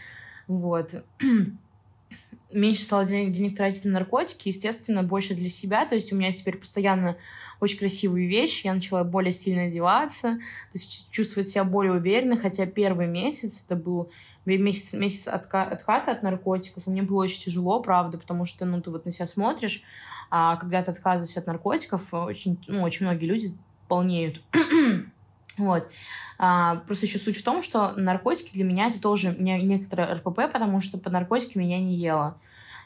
[0.47, 1.03] Вот.
[2.51, 5.85] Меньше стало денег, денег тратить на наркотики, естественно, больше для себя.
[5.85, 7.17] То есть у меня теперь постоянно
[7.59, 8.65] очень красивые вещи.
[8.65, 13.75] Я начала более сильно одеваться, то есть чувствовать себя более уверенно, хотя первый месяц это
[13.75, 14.11] был
[14.45, 18.81] месяц, месяц отка- отката от наркотиков, и мне было очень тяжело, правда, потому что, ну,
[18.81, 19.83] ты вот на себя смотришь,
[20.31, 23.55] а когда ты отказываешься от наркотиков, очень, ну, очень многие люди
[23.91, 24.41] полнеют.
[25.57, 25.89] вот.
[26.39, 30.49] А, просто еще суть в том, что наркотики для меня это тоже не, некоторое РПП,
[30.49, 32.37] потому что под наркотиками я не ела.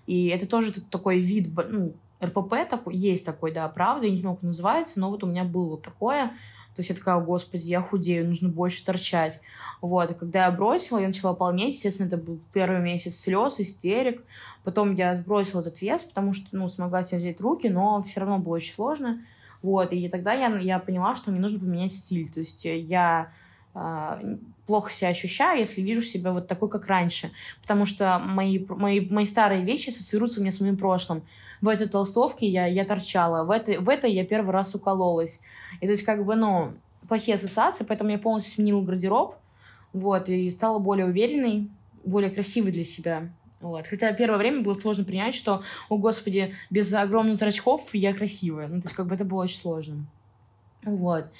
[0.08, 4.38] И это тоже такой вид, ну, РПП такой, есть такой, да, правда, я не знаю,
[4.38, 6.30] как называется, но вот у меня было такое.
[6.76, 9.42] То есть я такая, «О, господи, я худею, нужно больше торчать.
[9.80, 14.24] Вот, и когда я бросила, я начала полнеть, естественно, это был первый месяц слез, истерик.
[14.64, 18.40] Потом я сбросила этот вес, потому что, ну, смогла себе взять руки, но все равно
[18.40, 19.22] было очень сложно.
[19.66, 22.30] Вот, и тогда я, я поняла, что мне нужно поменять стиль.
[22.30, 23.32] То есть я
[23.74, 24.22] а,
[24.68, 27.32] плохо себя ощущаю, если вижу себя вот такой, как раньше.
[27.64, 31.24] Потому что мои, мои, мои старые вещи ассоциируются у меня с моим прошлым.
[31.62, 35.42] В этой толстовке я, я торчала, в этой, в этой я первый раз укололась.
[35.82, 36.76] И то есть как бы, ну,
[37.08, 39.36] плохие ассоциации, поэтому я полностью сменила гардероб,
[39.94, 41.72] вот, и стала более уверенной,
[42.04, 43.32] более красивой для себя.
[43.62, 43.88] Вот.
[43.88, 48.68] Хотя первое время было сложно принять, что, о господи, без огромных зрачков я красивая.
[48.68, 50.06] Ну, то есть как бы это было очень сложно.
[50.84, 51.32] Вот.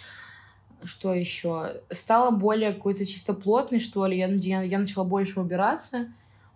[0.84, 1.82] Что еще?
[1.90, 4.18] Стала более какой-то чисто плотной, что ли.
[4.18, 6.08] Я, я, я начала больше убираться,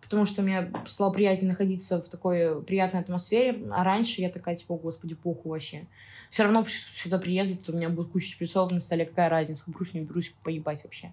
[0.02, 3.64] потому что мне стало приятнее находиться в такой приятной атмосфере.
[3.72, 5.88] А раньше я такая, типа, «О, господи, похуй вообще.
[6.30, 10.02] Все равно сюда приедут, у меня будет куча шприцов на столе, какая разница, уберусь, не
[10.02, 11.12] уберусь, поебать вообще.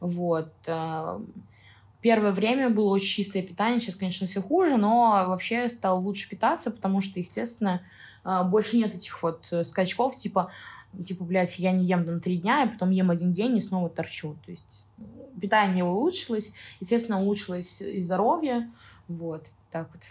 [0.00, 0.52] Вот.
[2.00, 6.70] Первое время было очень чистое питание, сейчас, конечно, все хуже, но вообще стал лучше питаться,
[6.70, 7.82] потому что, естественно,
[8.24, 10.50] а, больше нет этих вот э, скачков, типа,
[11.04, 13.88] типа, блядь, я не ем там три дня, и потом ем один день и снова
[13.90, 14.36] торчу.
[14.44, 14.84] То есть
[15.40, 18.70] питание улучшилось, естественно, улучшилось и здоровье,
[19.08, 20.02] вот, так вот.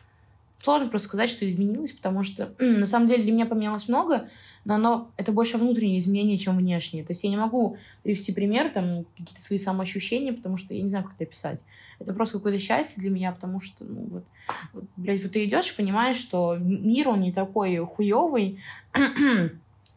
[0.62, 4.30] Сложно просто сказать, что изменилось, потому что на самом деле для меня поменялось много,
[4.66, 7.06] но оно это больше внутренние изменения, чем внешние.
[7.06, 10.90] То есть я не могу привести пример, там, какие-то свои самоощущения, потому что я не
[10.90, 11.64] знаю, как это описать.
[11.98, 14.24] Это просто какое-то счастье для меня, потому что, ну, вот,
[14.74, 18.60] вот, блядь, вот ты идешь и понимаешь, что мир, он не такой хуёвый,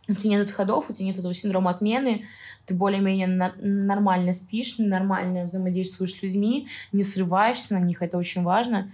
[0.08, 2.26] у тебя нет отходов, у тебя нет этого синдрома отмены,
[2.66, 8.42] ты более-менее на- нормально спишь, нормально взаимодействуешь с людьми, не срываешься на них, это очень
[8.42, 8.92] важно.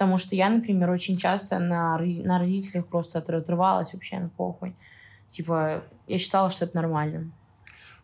[0.00, 4.74] Потому что я, например, очень часто на, на родителях просто отр- отрывалась вообще на похуй.
[5.28, 7.30] Типа, я считала, что это нормально.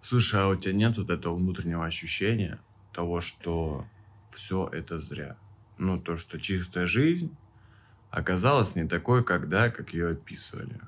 [0.02, 2.58] Слушай, а у тебя нет вот этого внутреннего ощущения
[2.92, 3.86] того, что
[4.30, 5.38] все это зря?
[5.78, 7.34] Ну, то, что чистая жизнь
[8.10, 10.78] оказалась не такой, когда, как ее описывали.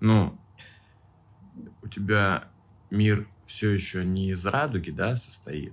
[0.00, 0.36] Ну,
[1.82, 2.48] у тебя
[2.90, 5.72] мир все еще не из радуги, да, состоит,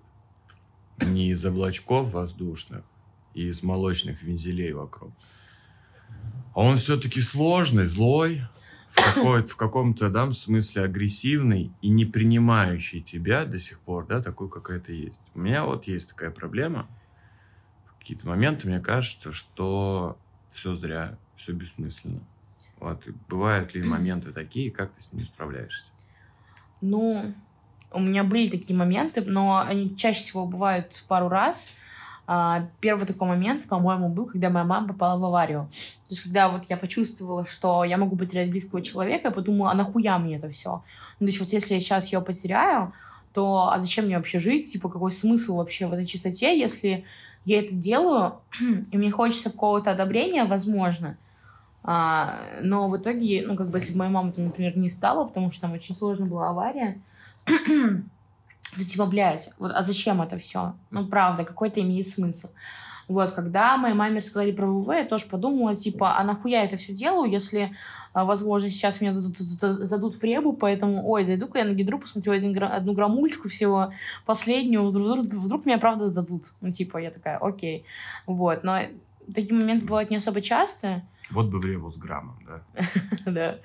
[0.99, 2.83] не из облачков воздушных
[3.33, 5.11] из молочных вензелей вокруг.
[6.53, 8.41] А он все-таки сложный, злой,
[8.89, 14.21] в, какой- в каком-то да, смысле агрессивный и не принимающий тебя до сих пор, да,
[14.21, 15.21] такой, какая ты есть.
[15.33, 16.87] У меня вот есть такая проблема.
[17.87, 20.17] В какие-то моменты мне кажется, что
[20.51, 22.21] все зря, все бессмысленно.
[22.79, 23.07] Вот.
[23.07, 25.85] И бывают ли моменты такие, как ты с ними справляешься?
[26.81, 27.33] Ну,
[27.91, 31.73] у меня были такие моменты, но они чаще всего бывают пару раз.
[32.33, 35.67] А, Первый такой момент, по-моему, был, когда моя мама попала в аварию.
[36.07, 39.73] То есть, когда вот я почувствовала, что я могу потерять близкого человека, я подумала, а
[39.73, 40.81] нахуя мне это все?
[41.19, 42.93] Ну, то есть, вот если я сейчас ее потеряю,
[43.33, 44.71] то а зачем мне вообще жить?
[44.71, 47.03] Типа, какой смысл вообще в этой чистоте, если
[47.43, 48.35] я это делаю,
[48.91, 51.17] и мне хочется какого-то одобрения, возможно,
[51.83, 55.51] А, но в итоге, ну, как бы, если бы моя мама, например, не стала, потому
[55.51, 57.01] что там очень сложная была авария,
[58.77, 60.75] то типа, блядь, вот, а зачем это все?
[60.91, 62.49] Ну, правда, какой-то имеет смысл.
[63.07, 66.77] Вот, когда моей маме рассказали про ВВ, я тоже подумала, типа, а нахуя я это
[66.77, 67.75] все делаю, если,
[68.13, 72.31] а, возможно, сейчас меня зададут, зададут в ребу, поэтому, ой, зайду-ка я на гидру, посмотрю
[72.31, 73.91] один, одну граммульчку всего,
[74.25, 76.53] последнюю, вдруг, вдруг меня правда сдадут.
[76.61, 77.85] Ну, типа, я такая, окей.
[78.27, 78.79] Вот, но
[79.33, 81.03] такие моменты бывают не особо часто.
[81.31, 82.61] Вот бы в ребу с граммом, да?
[83.25, 83.57] Да.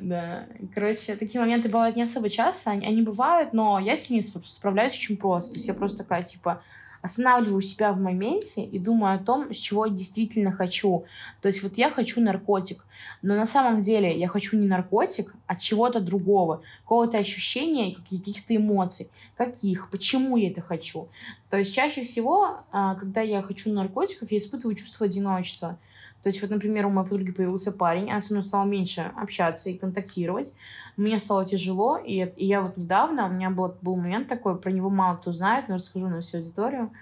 [0.00, 0.46] Да.
[0.74, 4.94] Короче, такие моменты бывают не особо часто, они, они бывают, но я с ними справляюсь
[4.94, 5.52] очень просто.
[5.52, 6.62] То есть я просто такая, типа,
[7.02, 11.04] останавливаю себя в моменте и думаю о том, с чего я действительно хочу.
[11.40, 12.86] То есть вот я хочу наркотик,
[13.22, 19.10] но на самом деле я хочу не наркотик, а чего-то другого, какого-то ощущения, каких-то эмоций.
[19.36, 19.90] Каких?
[19.90, 21.08] Почему я это хочу?
[21.50, 25.78] То есть чаще всего, а, когда я хочу наркотиков, я испытываю чувство одиночества.
[26.22, 29.70] То есть вот, например, у моей подруги появился парень, она со мной стала меньше общаться
[29.70, 30.54] и контактировать.
[30.96, 34.70] Мне стало тяжело, и, и я вот недавно, у меня был, был момент такой, про
[34.70, 36.92] него мало кто знает, но расскажу на всю аудиторию.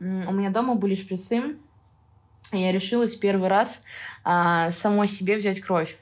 [0.00, 1.56] У меня дома были шприцы,
[2.52, 3.84] и я решилась первый раз
[4.22, 5.98] а, самой себе взять кровь.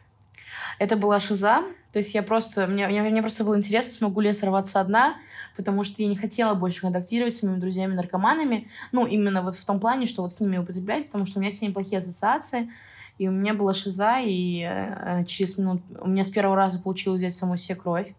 [0.79, 4.29] Это была шиза, то есть я просто, мне, мне, мне просто было интересно, смогу ли
[4.29, 5.17] я сорваться одна,
[5.57, 9.79] потому что я не хотела больше контактировать с моими друзьями-наркоманами, ну, именно вот в том
[9.79, 12.71] плане, что вот с ними употреблять, потому что у меня с ними плохие ассоциации,
[13.19, 15.83] и у меня была шиза, и э, через минут...
[16.01, 18.15] У меня с первого раза получилось взять саму себе кровь,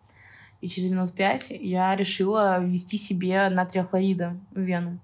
[0.62, 5.00] и через минут пять я решила ввести себе натрия хлорида в вену.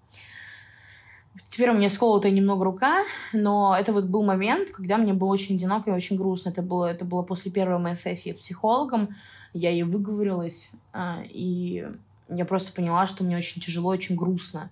[1.48, 5.56] Теперь у меня сколотая немного рука, но это вот был момент, когда мне было очень
[5.56, 6.50] одиноко и очень грустно.
[6.50, 9.16] Это было, это было после первой моей сессии с психологом.
[9.54, 11.88] Я ей выговорилась, а, и
[12.30, 14.70] я просто поняла, что мне очень тяжело, очень грустно.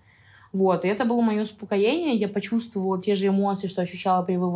[0.53, 4.56] Вот, и это было мое успокоение, я почувствовала те же эмоции, что ощущала при ВВ,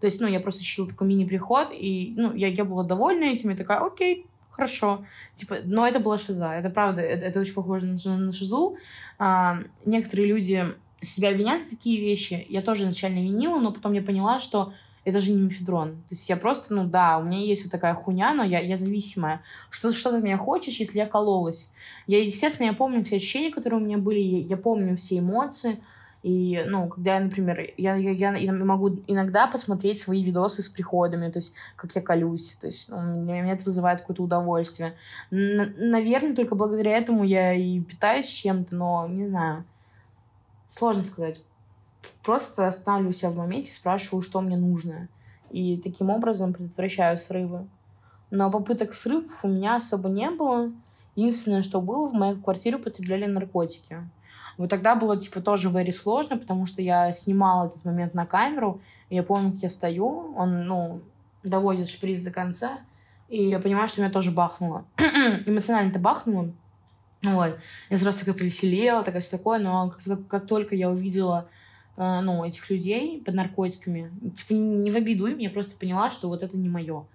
[0.00, 3.50] то есть, ну, я просто ощутила такой мини-приход, и, ну, я, я была довольна этим,
[3.50, 5.04] и такая, окей, хорошо.
[5.34, 8.76] Типа, но это была шиза, это правда, это, это очень похоже на, на шизу.
[9.18, 10.66] А, некоторые люди
[11.02, 12.46] себя винят за такие вещи.
[12.48, 14.72] Я тоже изначально винила, но потом я поняла, что
[15.04, 15.96] это же не мифедрон.
[16.08, 18.76] То есть я просто, ну да, у меня есть вот такая хуйня, но я, я
[18.76, 19.42] зависимая.
[19.70, 21.72] Что, что ты от меня хочешь, если я кололась?
[22.06, 25.82] Я, естественно, я помню все ощущения, которые у меня были, я, я помню все эмоции.
[26.22, 31.28] И, ну, когда я, например, я, я, я могу иногда посмотреть свои видосы с приходами,
[31.32, 34.94] то есть, как я колюсь, то есть, ну, меня, меня это вызывает какое-то удовольствие.
[35.32, 39.64] Н- наверное, только благодаря этому я и питаюсь чем-то, но не знаю.
[40.72, 41.42] Сложно сказать.
[42.22, 45.08] Просто останавливаю себя в моменте, спрашиваю, что мне нужно.
[45.50, 47.68] И таким образом предотвращаю срывы.
[48.30, 50.72] Но попыток срывов у меня особо не было.
[51.14, 53.98] Единственное, что было, в моей квартире употребляли наркотики.
[54.56, 58.80] Вот тогда было, типа, тоже very сложно, потому что я снимала этот момент на камеру,
[59.10, 61.02] я помню, как я стою, он, ну,
[61.42, 62.78] доводит шприц до конца,
[63.28, 64.86] и я понимаю, что меня тоже бахнуло.
[64.96, 66.50] Эмоционально-то бахнуло,
[67.22, 67.58] вот.
[67.88, 71.48] Я сразу такая повеселела, такая все такое, но как, как, только я увидела
[71.96, 76.28] э, ну, этих людей под наркотиками, типа не в обиду им, я просто поняла, что
[76.28, 77.06] вот это не мое.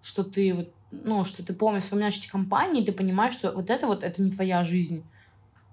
[0.00, 3.88] Что ты вот, ну, что ты помнишь, вспоминаешь эти компании, ты понимаешь, что вот это
[3.88, 5.04] вот, это не твоя жизнь.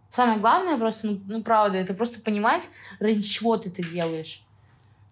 [0.10, 2.70] Самое главное просто, ну, ну правда, это просто понимать,
[3.00, 4.44] ради чего ты это делаешь.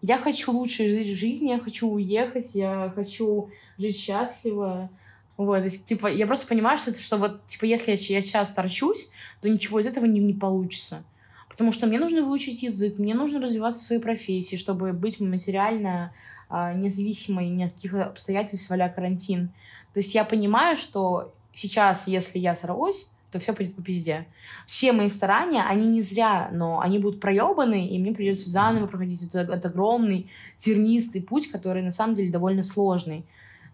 [0.02, 4.90] Я хочу лучше жить в жизни, я хочу уехать, я хочу жить счастливо,
[5.38, 8.54] вот, то есть, типа, я просто понимаю, что, что вот, типа, если я, я сейчас
[8.54, 9.10] торчусь,
[9.42, 11.04] то ничего из этого не, не получится.
[11.50, 16.14] Потому что мне нужно выучить язык, мне нужно развиваться в своей профессии, чтобы быть материально
[16.50, 19.50] а, независимой ни от каких обстоятельств, а карантин.
[19.94, 24.28] То есть я понимаю, что сейчас, если я сорвусь, то все пойдет по пизде.
[24.68, 29.24] Все мои старания, они не зря, но они будут проебаны, и мне придется заново проходить
[29.24, 33.26] этот, этот огромный тернистый путь, который на самом деле довольно сложный.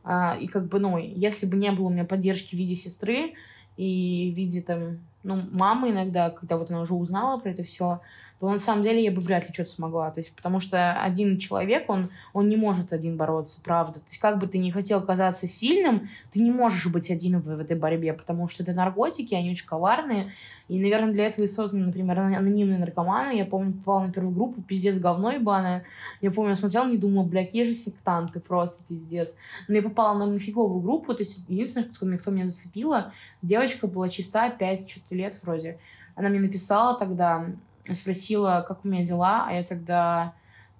[0.03, 3.33] А, и как бы, ну, если бы не было у меня поддержки в виде сестры
[3.77, 8.01] и в виде там, ну, мамы иногда, когда вот она уже узнала про это все,
[8.39, 10.11] то на самом деле я бы вряд ли что-то смогла.
[10.11, 13.99] То есть, потому что один человек, он, он не может один бороться, правда.
[13.99, 17.45] То есть, как бы ты не хотел казаться сильным, ты не можешь быть один в,
[17.45, 20.31] в этой борьбе, потому что это наркотики, они очень коварные,
[20.69, 23.35] и, наверное, для этого и созданы, например, анонимные наркоманы.
[23.35, 25.83] Я помню, попала на первую группу, пиздец, говно ебаное.
[26.21, 29.35] Я помню, смотрела, не думала, бля, какие же сектанты, просто пиздец.
[29.67, 33.11] Но я попала на нафиговую группу, то есть единственное, кто, кто меня зацепила,
[33.41, 35.79] девочка была чиста, 5 что-то лет вроде.
[36.13, 37.47] Она мне написала тогда,
[37.95, 40.33] спросила, как у меня дела, а я тогда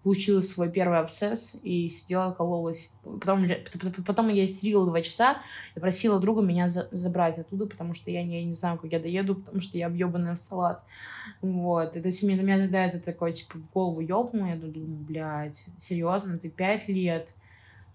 [0.04, 2.90] получила свой первый абсцесс и сидела, кололась.
[3.04, 3.46] Потом,
[4.06, 5.38] потом я истерила два часа
[5.76, 8.92] и просила друга меня за, забрать оттуда, потому что я не, я не знаю, как
[8.92, 10.84] я доеду, потому что я объебанная в салат.
[11.42, 11.98] Вот.
[11.98, 14.48] И, то есть, меня, меня тогда это такое, типа, в голову ёбнуло.
[14.48, 17.34] Я думаю, блядь, серьезно, ты пять лет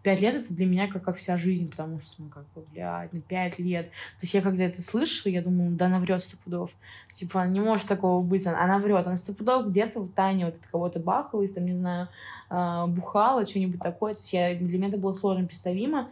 [0.04, 3.12] пять лет это для меня как, как вся жизнь, потому что, ну, как бы, блядь,
[3.14, 3.86] ну, пять лет.
[4.18, 6.70] То есть я когда это слышала, я думала, да, она врет стопудов.
[7.10, 9.06] Типа, не может такого быть, она, она врет.
[9.06, 12.08] Она стопудов где-то в Тане вот от кого-то бахалась, там, не знаю,
[12.50, 14.12] э, бухала, что-нибудь такое.
[14.12, 16.10] То есть я, для меня это было сложно представимо.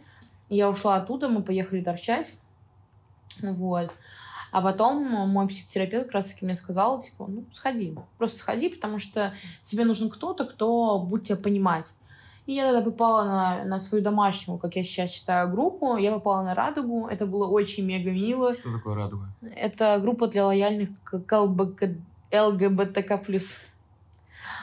[0.49, 2.33] Я ушла оттуда, мы поехали торчать.
[3.41, 3.93] Вот.
[4.51, 9.33] А потом мой психотерапевт как раз-таки мне сказал, типа, ну, сходи, просто сходи, потому что
[9.61, 11.93] тебе нужен кто-то, кто будет тебя понимать.
[12.45, 15.95] И я тогда попала на, на свою домашнюю, как я сейчас считаю, группу.
[15.95, 17.07] Я попала на «Радугу».
[17.07, 18.53] Это было очень мега мило.
[18.53, 19.29] Что такое «Радуга»?
[19.55, 21.41] Это группа для лояльных к
[22.31, 23.21] ЛГБТК+.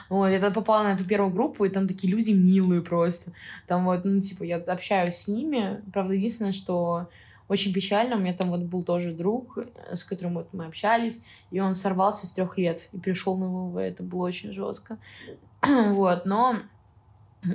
[0.09, 3.31] Вот, я тогда попала на эту первую группу, и там такие люди милые просто.
[3.65, 5.81] Там вот, ну, типа, я общаюсь с ними.
[5.93, 7.07] Правда, единственное, что
[7.47, 9.57] очень печально, у меня там вот был тоже друг,
[9.91, 13.77] с которым вот мы общались, и он сорвался с трех лет и пришел на ВВ.
[13.77, 14.97] Это было очень жестко.
[15.61, 16.57] вот, но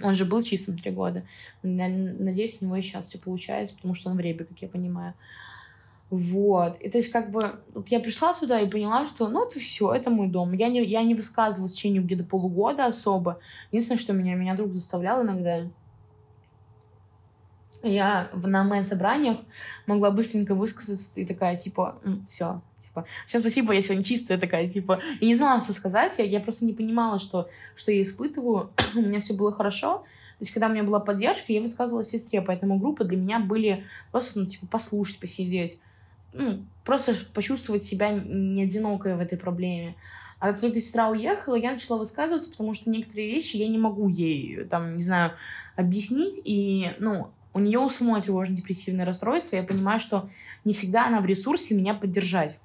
[0.03, 1.25] он же был чистым три года.
[1.63, 5.15] Надеюсь, у него и сейчас все получается, потому что он в ребе, как я понимаю.
[6.11, 6.81] Вот.
[6.81, 9.93] И то есть, как бы, вот я пришла туда и поняла, что, ну, это все,
[9.93, 10.53] это мой дом.
[10.53, 13.41] Я не, я не высказывалась в течение где-то полугода особо.
[13.73, 15.69] Единственное, что меня, меня друг заставлял иногда
[17.83, 19.39] я на онлайн-собраниях
[19.87, 21.99] могла быстренько высказаться и такая, типа,
[22.29, 26.25] все, типа, всем спасибо, я сегодня чистая такая, типа, и не знала, что сказать, я,
[26.25, 30.05] я просто не понимала, что, что я испытываю, у меня все было хорошо,
[30.39, 33.85] то есть, когда у меня была поддержка, я высказывала сестре, поэтому группы для меня были
[34.13, 35.81] просто, ну, типа, послушать, посидеть,
[36.35, 39.95] ну, просто почувствовать себя не одинокой в этой проблеме.
[40.39, 44.09] А как только сестра уехала, я начала высказываться, потому что некоторые вещи я не могу
[44.09, 45.33] ей, там, не знаю,
[45.77, 50.29] объяснить, и, ну, у нее у самой тревожно-депрессивное расстройство, я понимаю, что
[50.67, 52.59] не всегда она в ресурсе меня поддержать.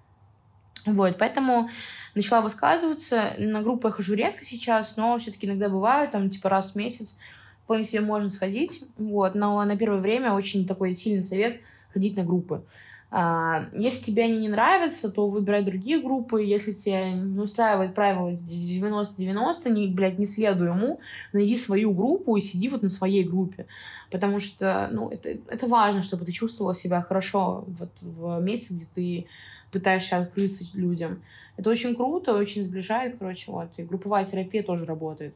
[0.85, 1.69] Вот, поэтому
[2.13, 3.33] начала высказываться.
[3.37, 7.17] На группу я хожу редко сейчас, но все-таки иногда бываю, там, типа, раз в месяц.
[7.63, 8.83] Вполне себе можно сходить.
[8.97, 11.61] Вот, но на первое время очень такой сильный совет
[11.93, 12.65] ходить на группы.
[13.13, 16.41] А, если тебе они не нравятся, то выбирай другие группы.
[16.41, 21.01] Если тебя не устраивает правило 90-90, не, блядь, не следуй ему,
[21.33, 23.67] найди свою группу и сиди вот на своей группе.
[24.09, 28.85] Потому что, ну, это, это важно, чтобы ты чувствовала себя хорошо вот в месте, где
[28.95, 29.27] ты
[29.73, 31.21] пытаешься открыться людям.
[31.57, 33.71] Это очень круто, очень сближает, короче, вот.
[33.75, 35.35] И групповая терапия тоже работает.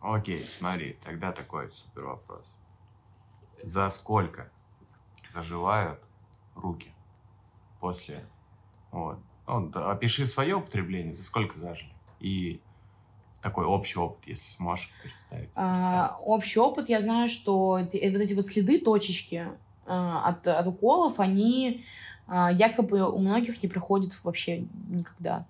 [0.00, 2.44] Окей, смотри, тогда такой супер вопрос.
[3.64, 4.48] За сколько
[5.32, 5.98] заживают
[6.54, 6.90] руки
[7.80, 8.24] после.
[8.90, 9.18] Вот.
[9.46, 11.92] Ну, опиши свое употребление, за сколько зажили.
[12.20, 12.60] И
[13.42, 15.50] такой общий опыт, если сможешь представить.
[15.54, 19.48] А, общий опыт, я знаю, что вот эти вот следы, точечки
[19.86, 21.84] а, от, от уколов, они
[22.28, 25.46] а, якобы у многих не проходят вообще никогда.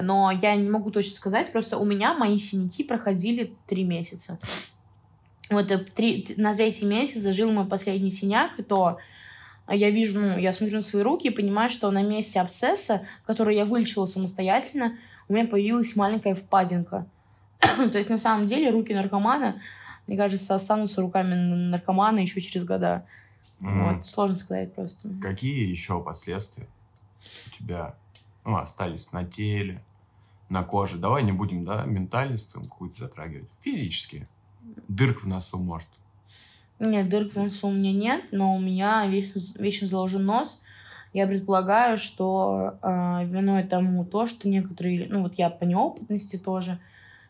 [0.00, 4.38] Но я не могу точно сказать, просто у меня мои синяки проходили три месяца.
[5.50, 8.98] Вот э, три, на третий месяц зажил мой последний синяк, и то
[9.74, 13.56] я вижу, ну, я смотрю на свои руки и понимаю, что на месте абсцесса, который
[13.56, 14.98] я вылечила самостоятельно,
[15.28, 17.06] у меня появилась маленькая впадинка.
[17.60, 19.62] То есть, на самом деле, руки наркомана,
[20.06, 23.06] мне кажется, останутся руками наркомана еще через года.
[23.60, 23.94] Mm.
[23.94, 25.08] Вот, сложно сказать просто.
[25.20, 26.66] Какие еще последствия
[27.46, 27.94] у тебя
[28.44, 29.82] ну, остались на теле,
[30.48, 30.98] на коже?
[30.98, 33.48] Давай не будем, да, ментальность какую-то затрагивать.
[33.60, 34.26] Физические.
[34.88, 35.88] Дырк в носу, может.
[36.84, 40.60] Нет, дырок в носу у меня нет, но у меня вечно, вечно заложен нос.
[41.12, 46.80] Я предполагаю, что э, виной тому то, что некоторые, ну вот я по неопытности тоже,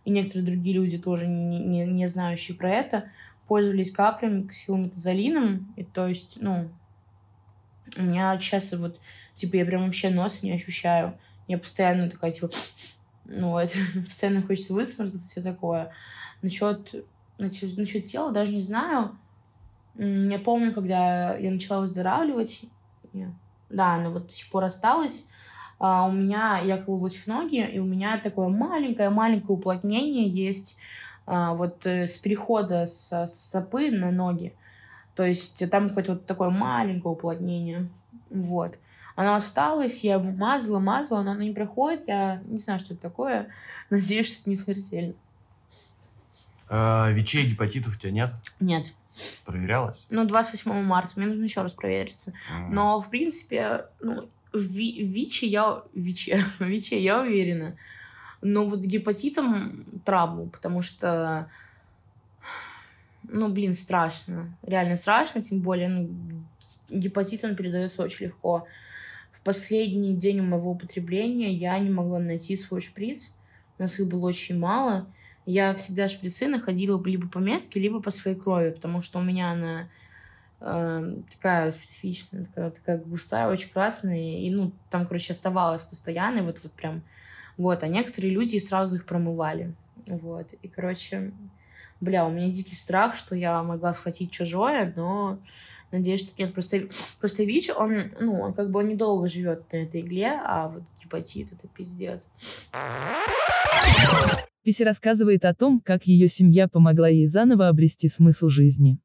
[0.06, 3.04] и некоторые другие люди тоже, не, не, не знающие про это,
[3.46, 6.70] пользовались каплями ксилометазолином, и то есть, ну,
[7.98, 8.98] у меня сейчас вот,
[9.34, 11.18] типа, я прям вообще нос не ощущаю.
[11.46, 12.48] Я постоянно такая, типа,
[13.26, 13.70] ну вот,
[14.06, 15.92] постоянно хочется высморкаться, все такое.
[16.40, 17.04] Насчет,
[17.36, 19.18] насчет, насчет тела даже не знаю.
[19.96, 22.62] Я помню, когда я начала выздоравливать,
[23.68, 25.26] да, она вот до сих пор осталась,
[25.78, 30.78] а у меня, я кололась в ноги, и у меня такое маленькое-маленькое уплотнение есть
[31.26, 34.54] а, вот э, с перехода с, со стопы на ноги.
[35.14, 37.88] То есть там какое-то вот такое маленькое уплотнение.
[38.30, 38.78] Вот.
[39.14, 42.08] Оно осталось, я мазала, мазала, но оно не проходит.
[42.08, 43.48] Я не знаю, что это такое.
[43.90, 45.14] Надеюсь, что это не смертельно.
[46.68, 48.30] А, ВИЧей, гепатитов у тебя нет?
[48.58, 48.94] Нет.
[49.44, 50.06] Проверялась?
[50.10, 51.12] Ну, 28 марта.
[51.16, 52.32] Мне нужно еще раз провериться.
[52.52, 52.68] Mm.
[52.70, 55.82] Но, в принципе, ну, в ВИЧе я...
[55.94, 57.76] ВИЧе, ВИЧе я уверена.
[58.40, 61.48] Но вот с гепатитом трабу, потому что,
[63.22, 64.56] ну, блин, страшно.
[64.62, 66.10] Реально страшно, тем более, ну,
[66.88, 68.66] гепатит, он передается очень легко.
[69.30, 73.34] В последний день моего употребления я не могла найти свой шприц.
[73.78, 75.06] У нас их было очень мало.
[75.44, 79.50] Я всегда шприцы находила либо по метке, либо по своей крови, потому что у меня
[79.50, 79.88] она
[80.60, 86.60] э, такая специфичная, такая, такая густая, очень красная, и, ну, там, короче, оставалась постоянно, вот,
[86.62, 87.02] вот прям,
[87.56, 89.74] вот, а некоторые люди сразу их промывали,
[90.06, 91.32] вот, и, короче,
[92.00, 95.38] бля, у меня дикий страх, что я могла схватить чужое, но
[95.90, 96.88] надеюсь, что нет, просто,
[97.20, 100.82] просто ВИЧ, он, ну, он как бы он недолго живет на этой игле, а вот
[101.02, 102.28] гепатит— это пиздец.
[104.62, 108.98] Пися рассказывает о том, как ее семья помогла ей заново обрести смысл жизни.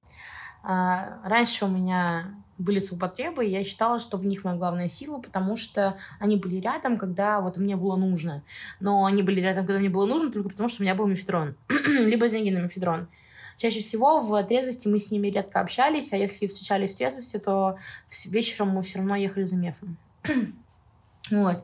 [0.64, 5.20] А, раньше у меня были злоупотребы, и я считала, что в них моя главная сила,
[5.20, 8.43] потому что они были рядом, когда вот мне было нужно.
[8.80, 11.55] Но они были рядом, когда мне было нужно, только потому что у меня был мефедрон.
[11.70, 13.08] Либо деньги на мефедрон.
[13.58, 17.78] Чаще всего в трезвости мы с ними редко общались, а если встречались в трезвости, то
[18.28, 19.97] вечером мы все равно ехали за мефом.
[21.32, 21.64] вот.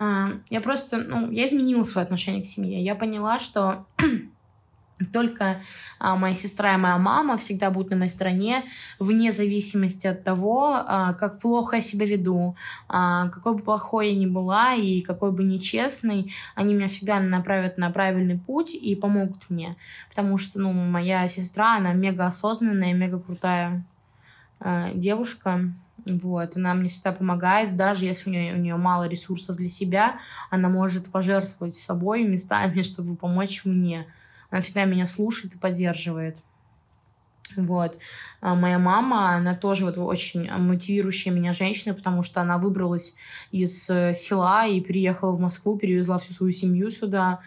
[0.00, 2.82] Я просто, ну, я изменила свое отношение к семье.
[2.82, 3.86] Я поняла, что
[5.12, 5.60] только
[5.98, 8.64] а, моя сестра и моя мама всегда будут на моей стороне,
[8.98, 12.56] вне зависимости от того, а, как плохо я себя веду,
[12.88, 17.78] а, какой бы плохой я ни была и какой бы нечестный, они меня всегда направят
[17.78, 19.76] на правильный путь и помогут мне.
[20.08, 23.84] Потому что, ну, моя сестра, она мега осознанная, мега крутая
[24.94, 25.70] девушка.
[26.06, 30.18] Вот, она мне всегда помогает, даже если у нее, у нее мало ресурсов для себя,
[30.50, 34.06] она может пожертвовать собой местами, чтобы помочь мне.
[34.50, 36.42] Она всегда меня слушает и поддерживает.
[37.56, 37.98] Вот.
[38.40, 43.14] А моя мама, она тоже вот очень мотивирующая меня женщина, потому что она выбралась
[43.50, 47.40] из э, села и переехала в Москву, перевезла всю свою семью сюда,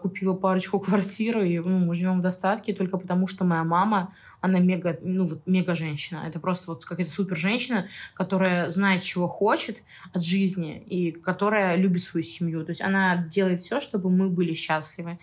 [0.00, 4.58] купила парочку квартир, и ну, мы живем в достатке только потому, что моя мама, она
[4.58, 6.22] мега, ну вот мега женщина.
[6.26, 12.02] Это просто вот какая-то супер женщина, которая знает, чего хочет от жизни и которая любит
[12.02, 12.64] свою семью.
[12.64, 15.18] То есть она делает все, чтобы мы были счастливы.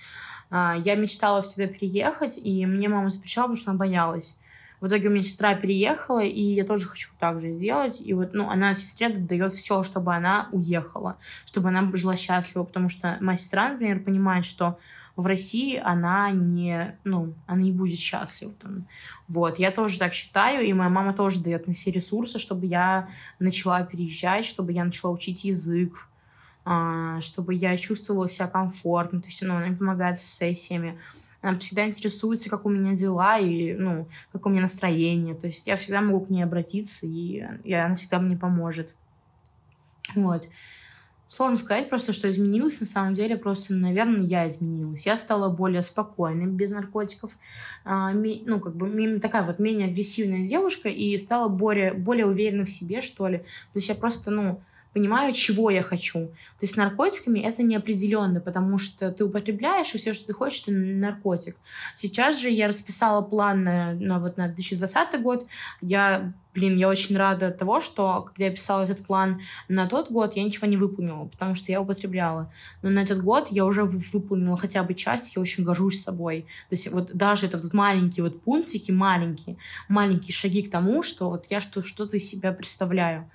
[0.49, 4.35] А, я мечтала всегда переехать, и мне мама запрещала, потому что она боялась.
[4.79, 7.99] В итоге у меня сестра переехала, и я тоже хочу так же сделать.
[7.99, 12.89] И вот, ну, она сестре дает все, чтобы она уехала, чтобы она жила счастлива, потому
[12.89, 14.77] что моя сестра, например, понимает, что
[15.15, 18.53] в России она не, ну, она не будет счастлива.
[18.61, 18.85] Там.
[19.27, 23.09] Вот, я тоже так считаю, и моя мама тоже дает мне все ресурсы, чтобы я
[23.39, 26.06] начала переезжать, чтобы я начала учить язык,
[27.21, 29.21] чтобы я чувствовала себя комфортно.
[29.21, 30.99] То есть ну, она мне помогает с сессиями.
[31.41, 35.35] Она всегда интересуется, как у меня дела и ну, как у меня настроение.
[35.35, 38.95] То есть я всегда могу к ней обратиться, и, и она всегда мне поможет.
[40.15, 40.47] Вот.
[41.29, 42.79] Сложно сказать просто, что изменилось.
[42.79, 45.05] На самом деле, просто, наверное, я изменилась.
[45.05, 47.37] Я стала более спокойной, без наркотиков.
[47.83, 52.63] А, ми, ну, как бы такая вот менее агрессивная девушка и стала более, более уверена
[52.63, 53.39] в себе, что ли.
[53.39, 54.61] То есть я просто, ну,
[54.97, 56.27] понимаю, чего я хочу.
[56.27, 60.63] То есть с наркотиками это неопределенно, потому что ты употребляешь, и все, что ты хочешь,
[60.63, 61.55] это наркотик.
[61.95, 65.45] Сейчас же я расписала план на, на, вот, на 2020 год.
[65.81, 70.35] Я, блин, я очень рада того, что когда я писала этот план на тот год,
[70.35, 72.51] я ничего не выполнила, потому что я употребляла.
[72.81, 76.47] Но на этот год я уже выполнила хотя бы часть, я очень горжусь собой.
[76.69, 79.57] То есть вот даже это вот маленькие вот пунктики, маленькие,
[79.89, 83.29] маленькие шаги к тому, что вот я что-то из себя представляю.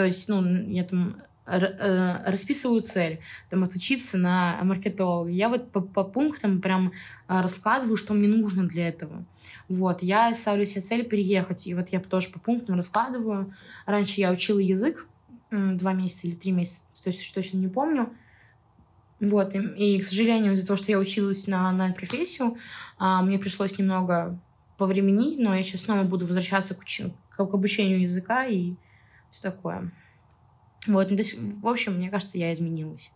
[0.00, 3.20] То есть, ну, я там э, расписываю цель,
[3.50, 5.28] там, отучиться на маркетолога.
[5.28, 6.92] Я вот по, по пунктам прям
[7.28, 9.26] а, раскладываю, что мне нужно для этого.
[9.68, 13.54] Вот, я ставлю себе цель переехать, и вот я тоже по пунктам раскладываю.
[13.84, 15.06] Раньше я учила язык
[15.50, 18.10] два месяца или три месяца, то есть точно не помню.
[19.20, 22.56] Вот, и, и к сожалению, из-за того, что я училась на, на профессию,
[22.96, 24.40] а, мне пришлось немного
[24.78, 27.02] повременить, но я сейчас снова буду возвращаться к, уч...
[27.28, 28.76] к обучению языка и
[29.30, 29.90] все такое.
[30.86, 33.10] Вот, ну, то есть, в общем, мне кажется, я изменилась.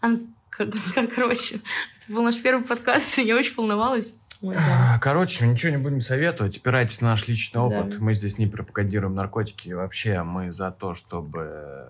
[0.00, 0.34] Ан...
[1.14, 4.16] Короче, это был наш первый подкаст, я очень волновалась.
[4.40, 4.98] Ой, да.
[5.00, 6.58] Короче, ничего не будем советовать.
[6.58, 7.90] Опирайтесь на наш личный опыт.
[7.90, 7.96] Да.
[7.98, 9.70] Мы здесь не пропагандируем наркотики.
[9.70, 11.88] Вообще мы за то, чтобы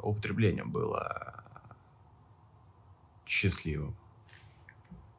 [0.00, 1.44] употребление было
[3.26, 3.94] счастливым.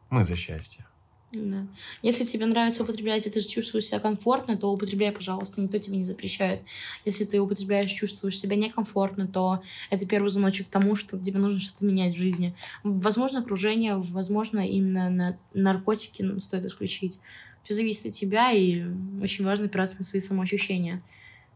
[0.09, 0.86] Мы за счастье.
[1.34, 1.65] Да.
[2.01, 6.03] Если тебе нравится употреблять, и ты чувствуешь себя комфортно, то употребляй, пожалуйста, никто тебе не
[6.03, 6.61] запрещает.
[7.05, 11.61] Если ты употребляешь, чувствуешь себя некомфортно, то это первый звоночек к тому, что тебе нужно
[11.61, 12.53] что-то менять в жизни.
[12.84, 17.19] Возможно, окружение, возможно, именно на наркотики стоит исключить.
[17.63, 18.84] Все зависит от тебя, и
[19.21, 21.01] очень важно опираться на свои самоощущения.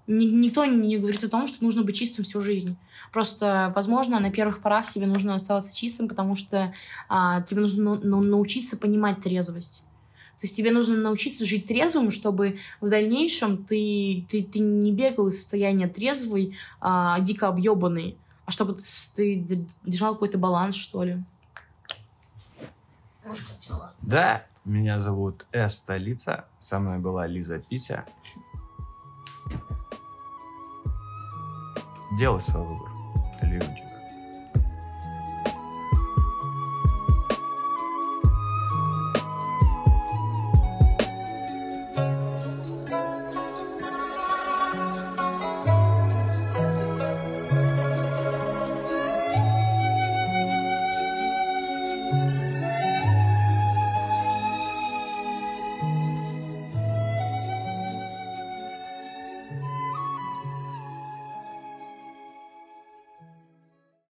[0.07, 2.77] Ни- никто не говорит о том, что нужно быть чистым всю жизнь.
[3.11, 6.73] Просто, возможно, на первых порах тебе нужно оставаться чистым, потому что
[7.09, 9.85] а, тебе нужно ну- научиться понимать трезвость.
[10.37, 15.27] То есть тебе нужно научиться жить трезвым, чтобы в дальнейшем ты, ты, ты не бегал
[15.27, 18.83] из состояния трезвый, а, дико объебанный, а чтобы ты,
[19.15, 21.23] ты держал какой-то баланс, что ли.
[24.01, 25.77] Да, меня зовут С.
[25.77, 26.45] Столица.
[26.59, 28.05] Со мной была Лиза Пися.
[32.17, 32.89] Делай свой выбор.
[33.41, 33.84] Люди.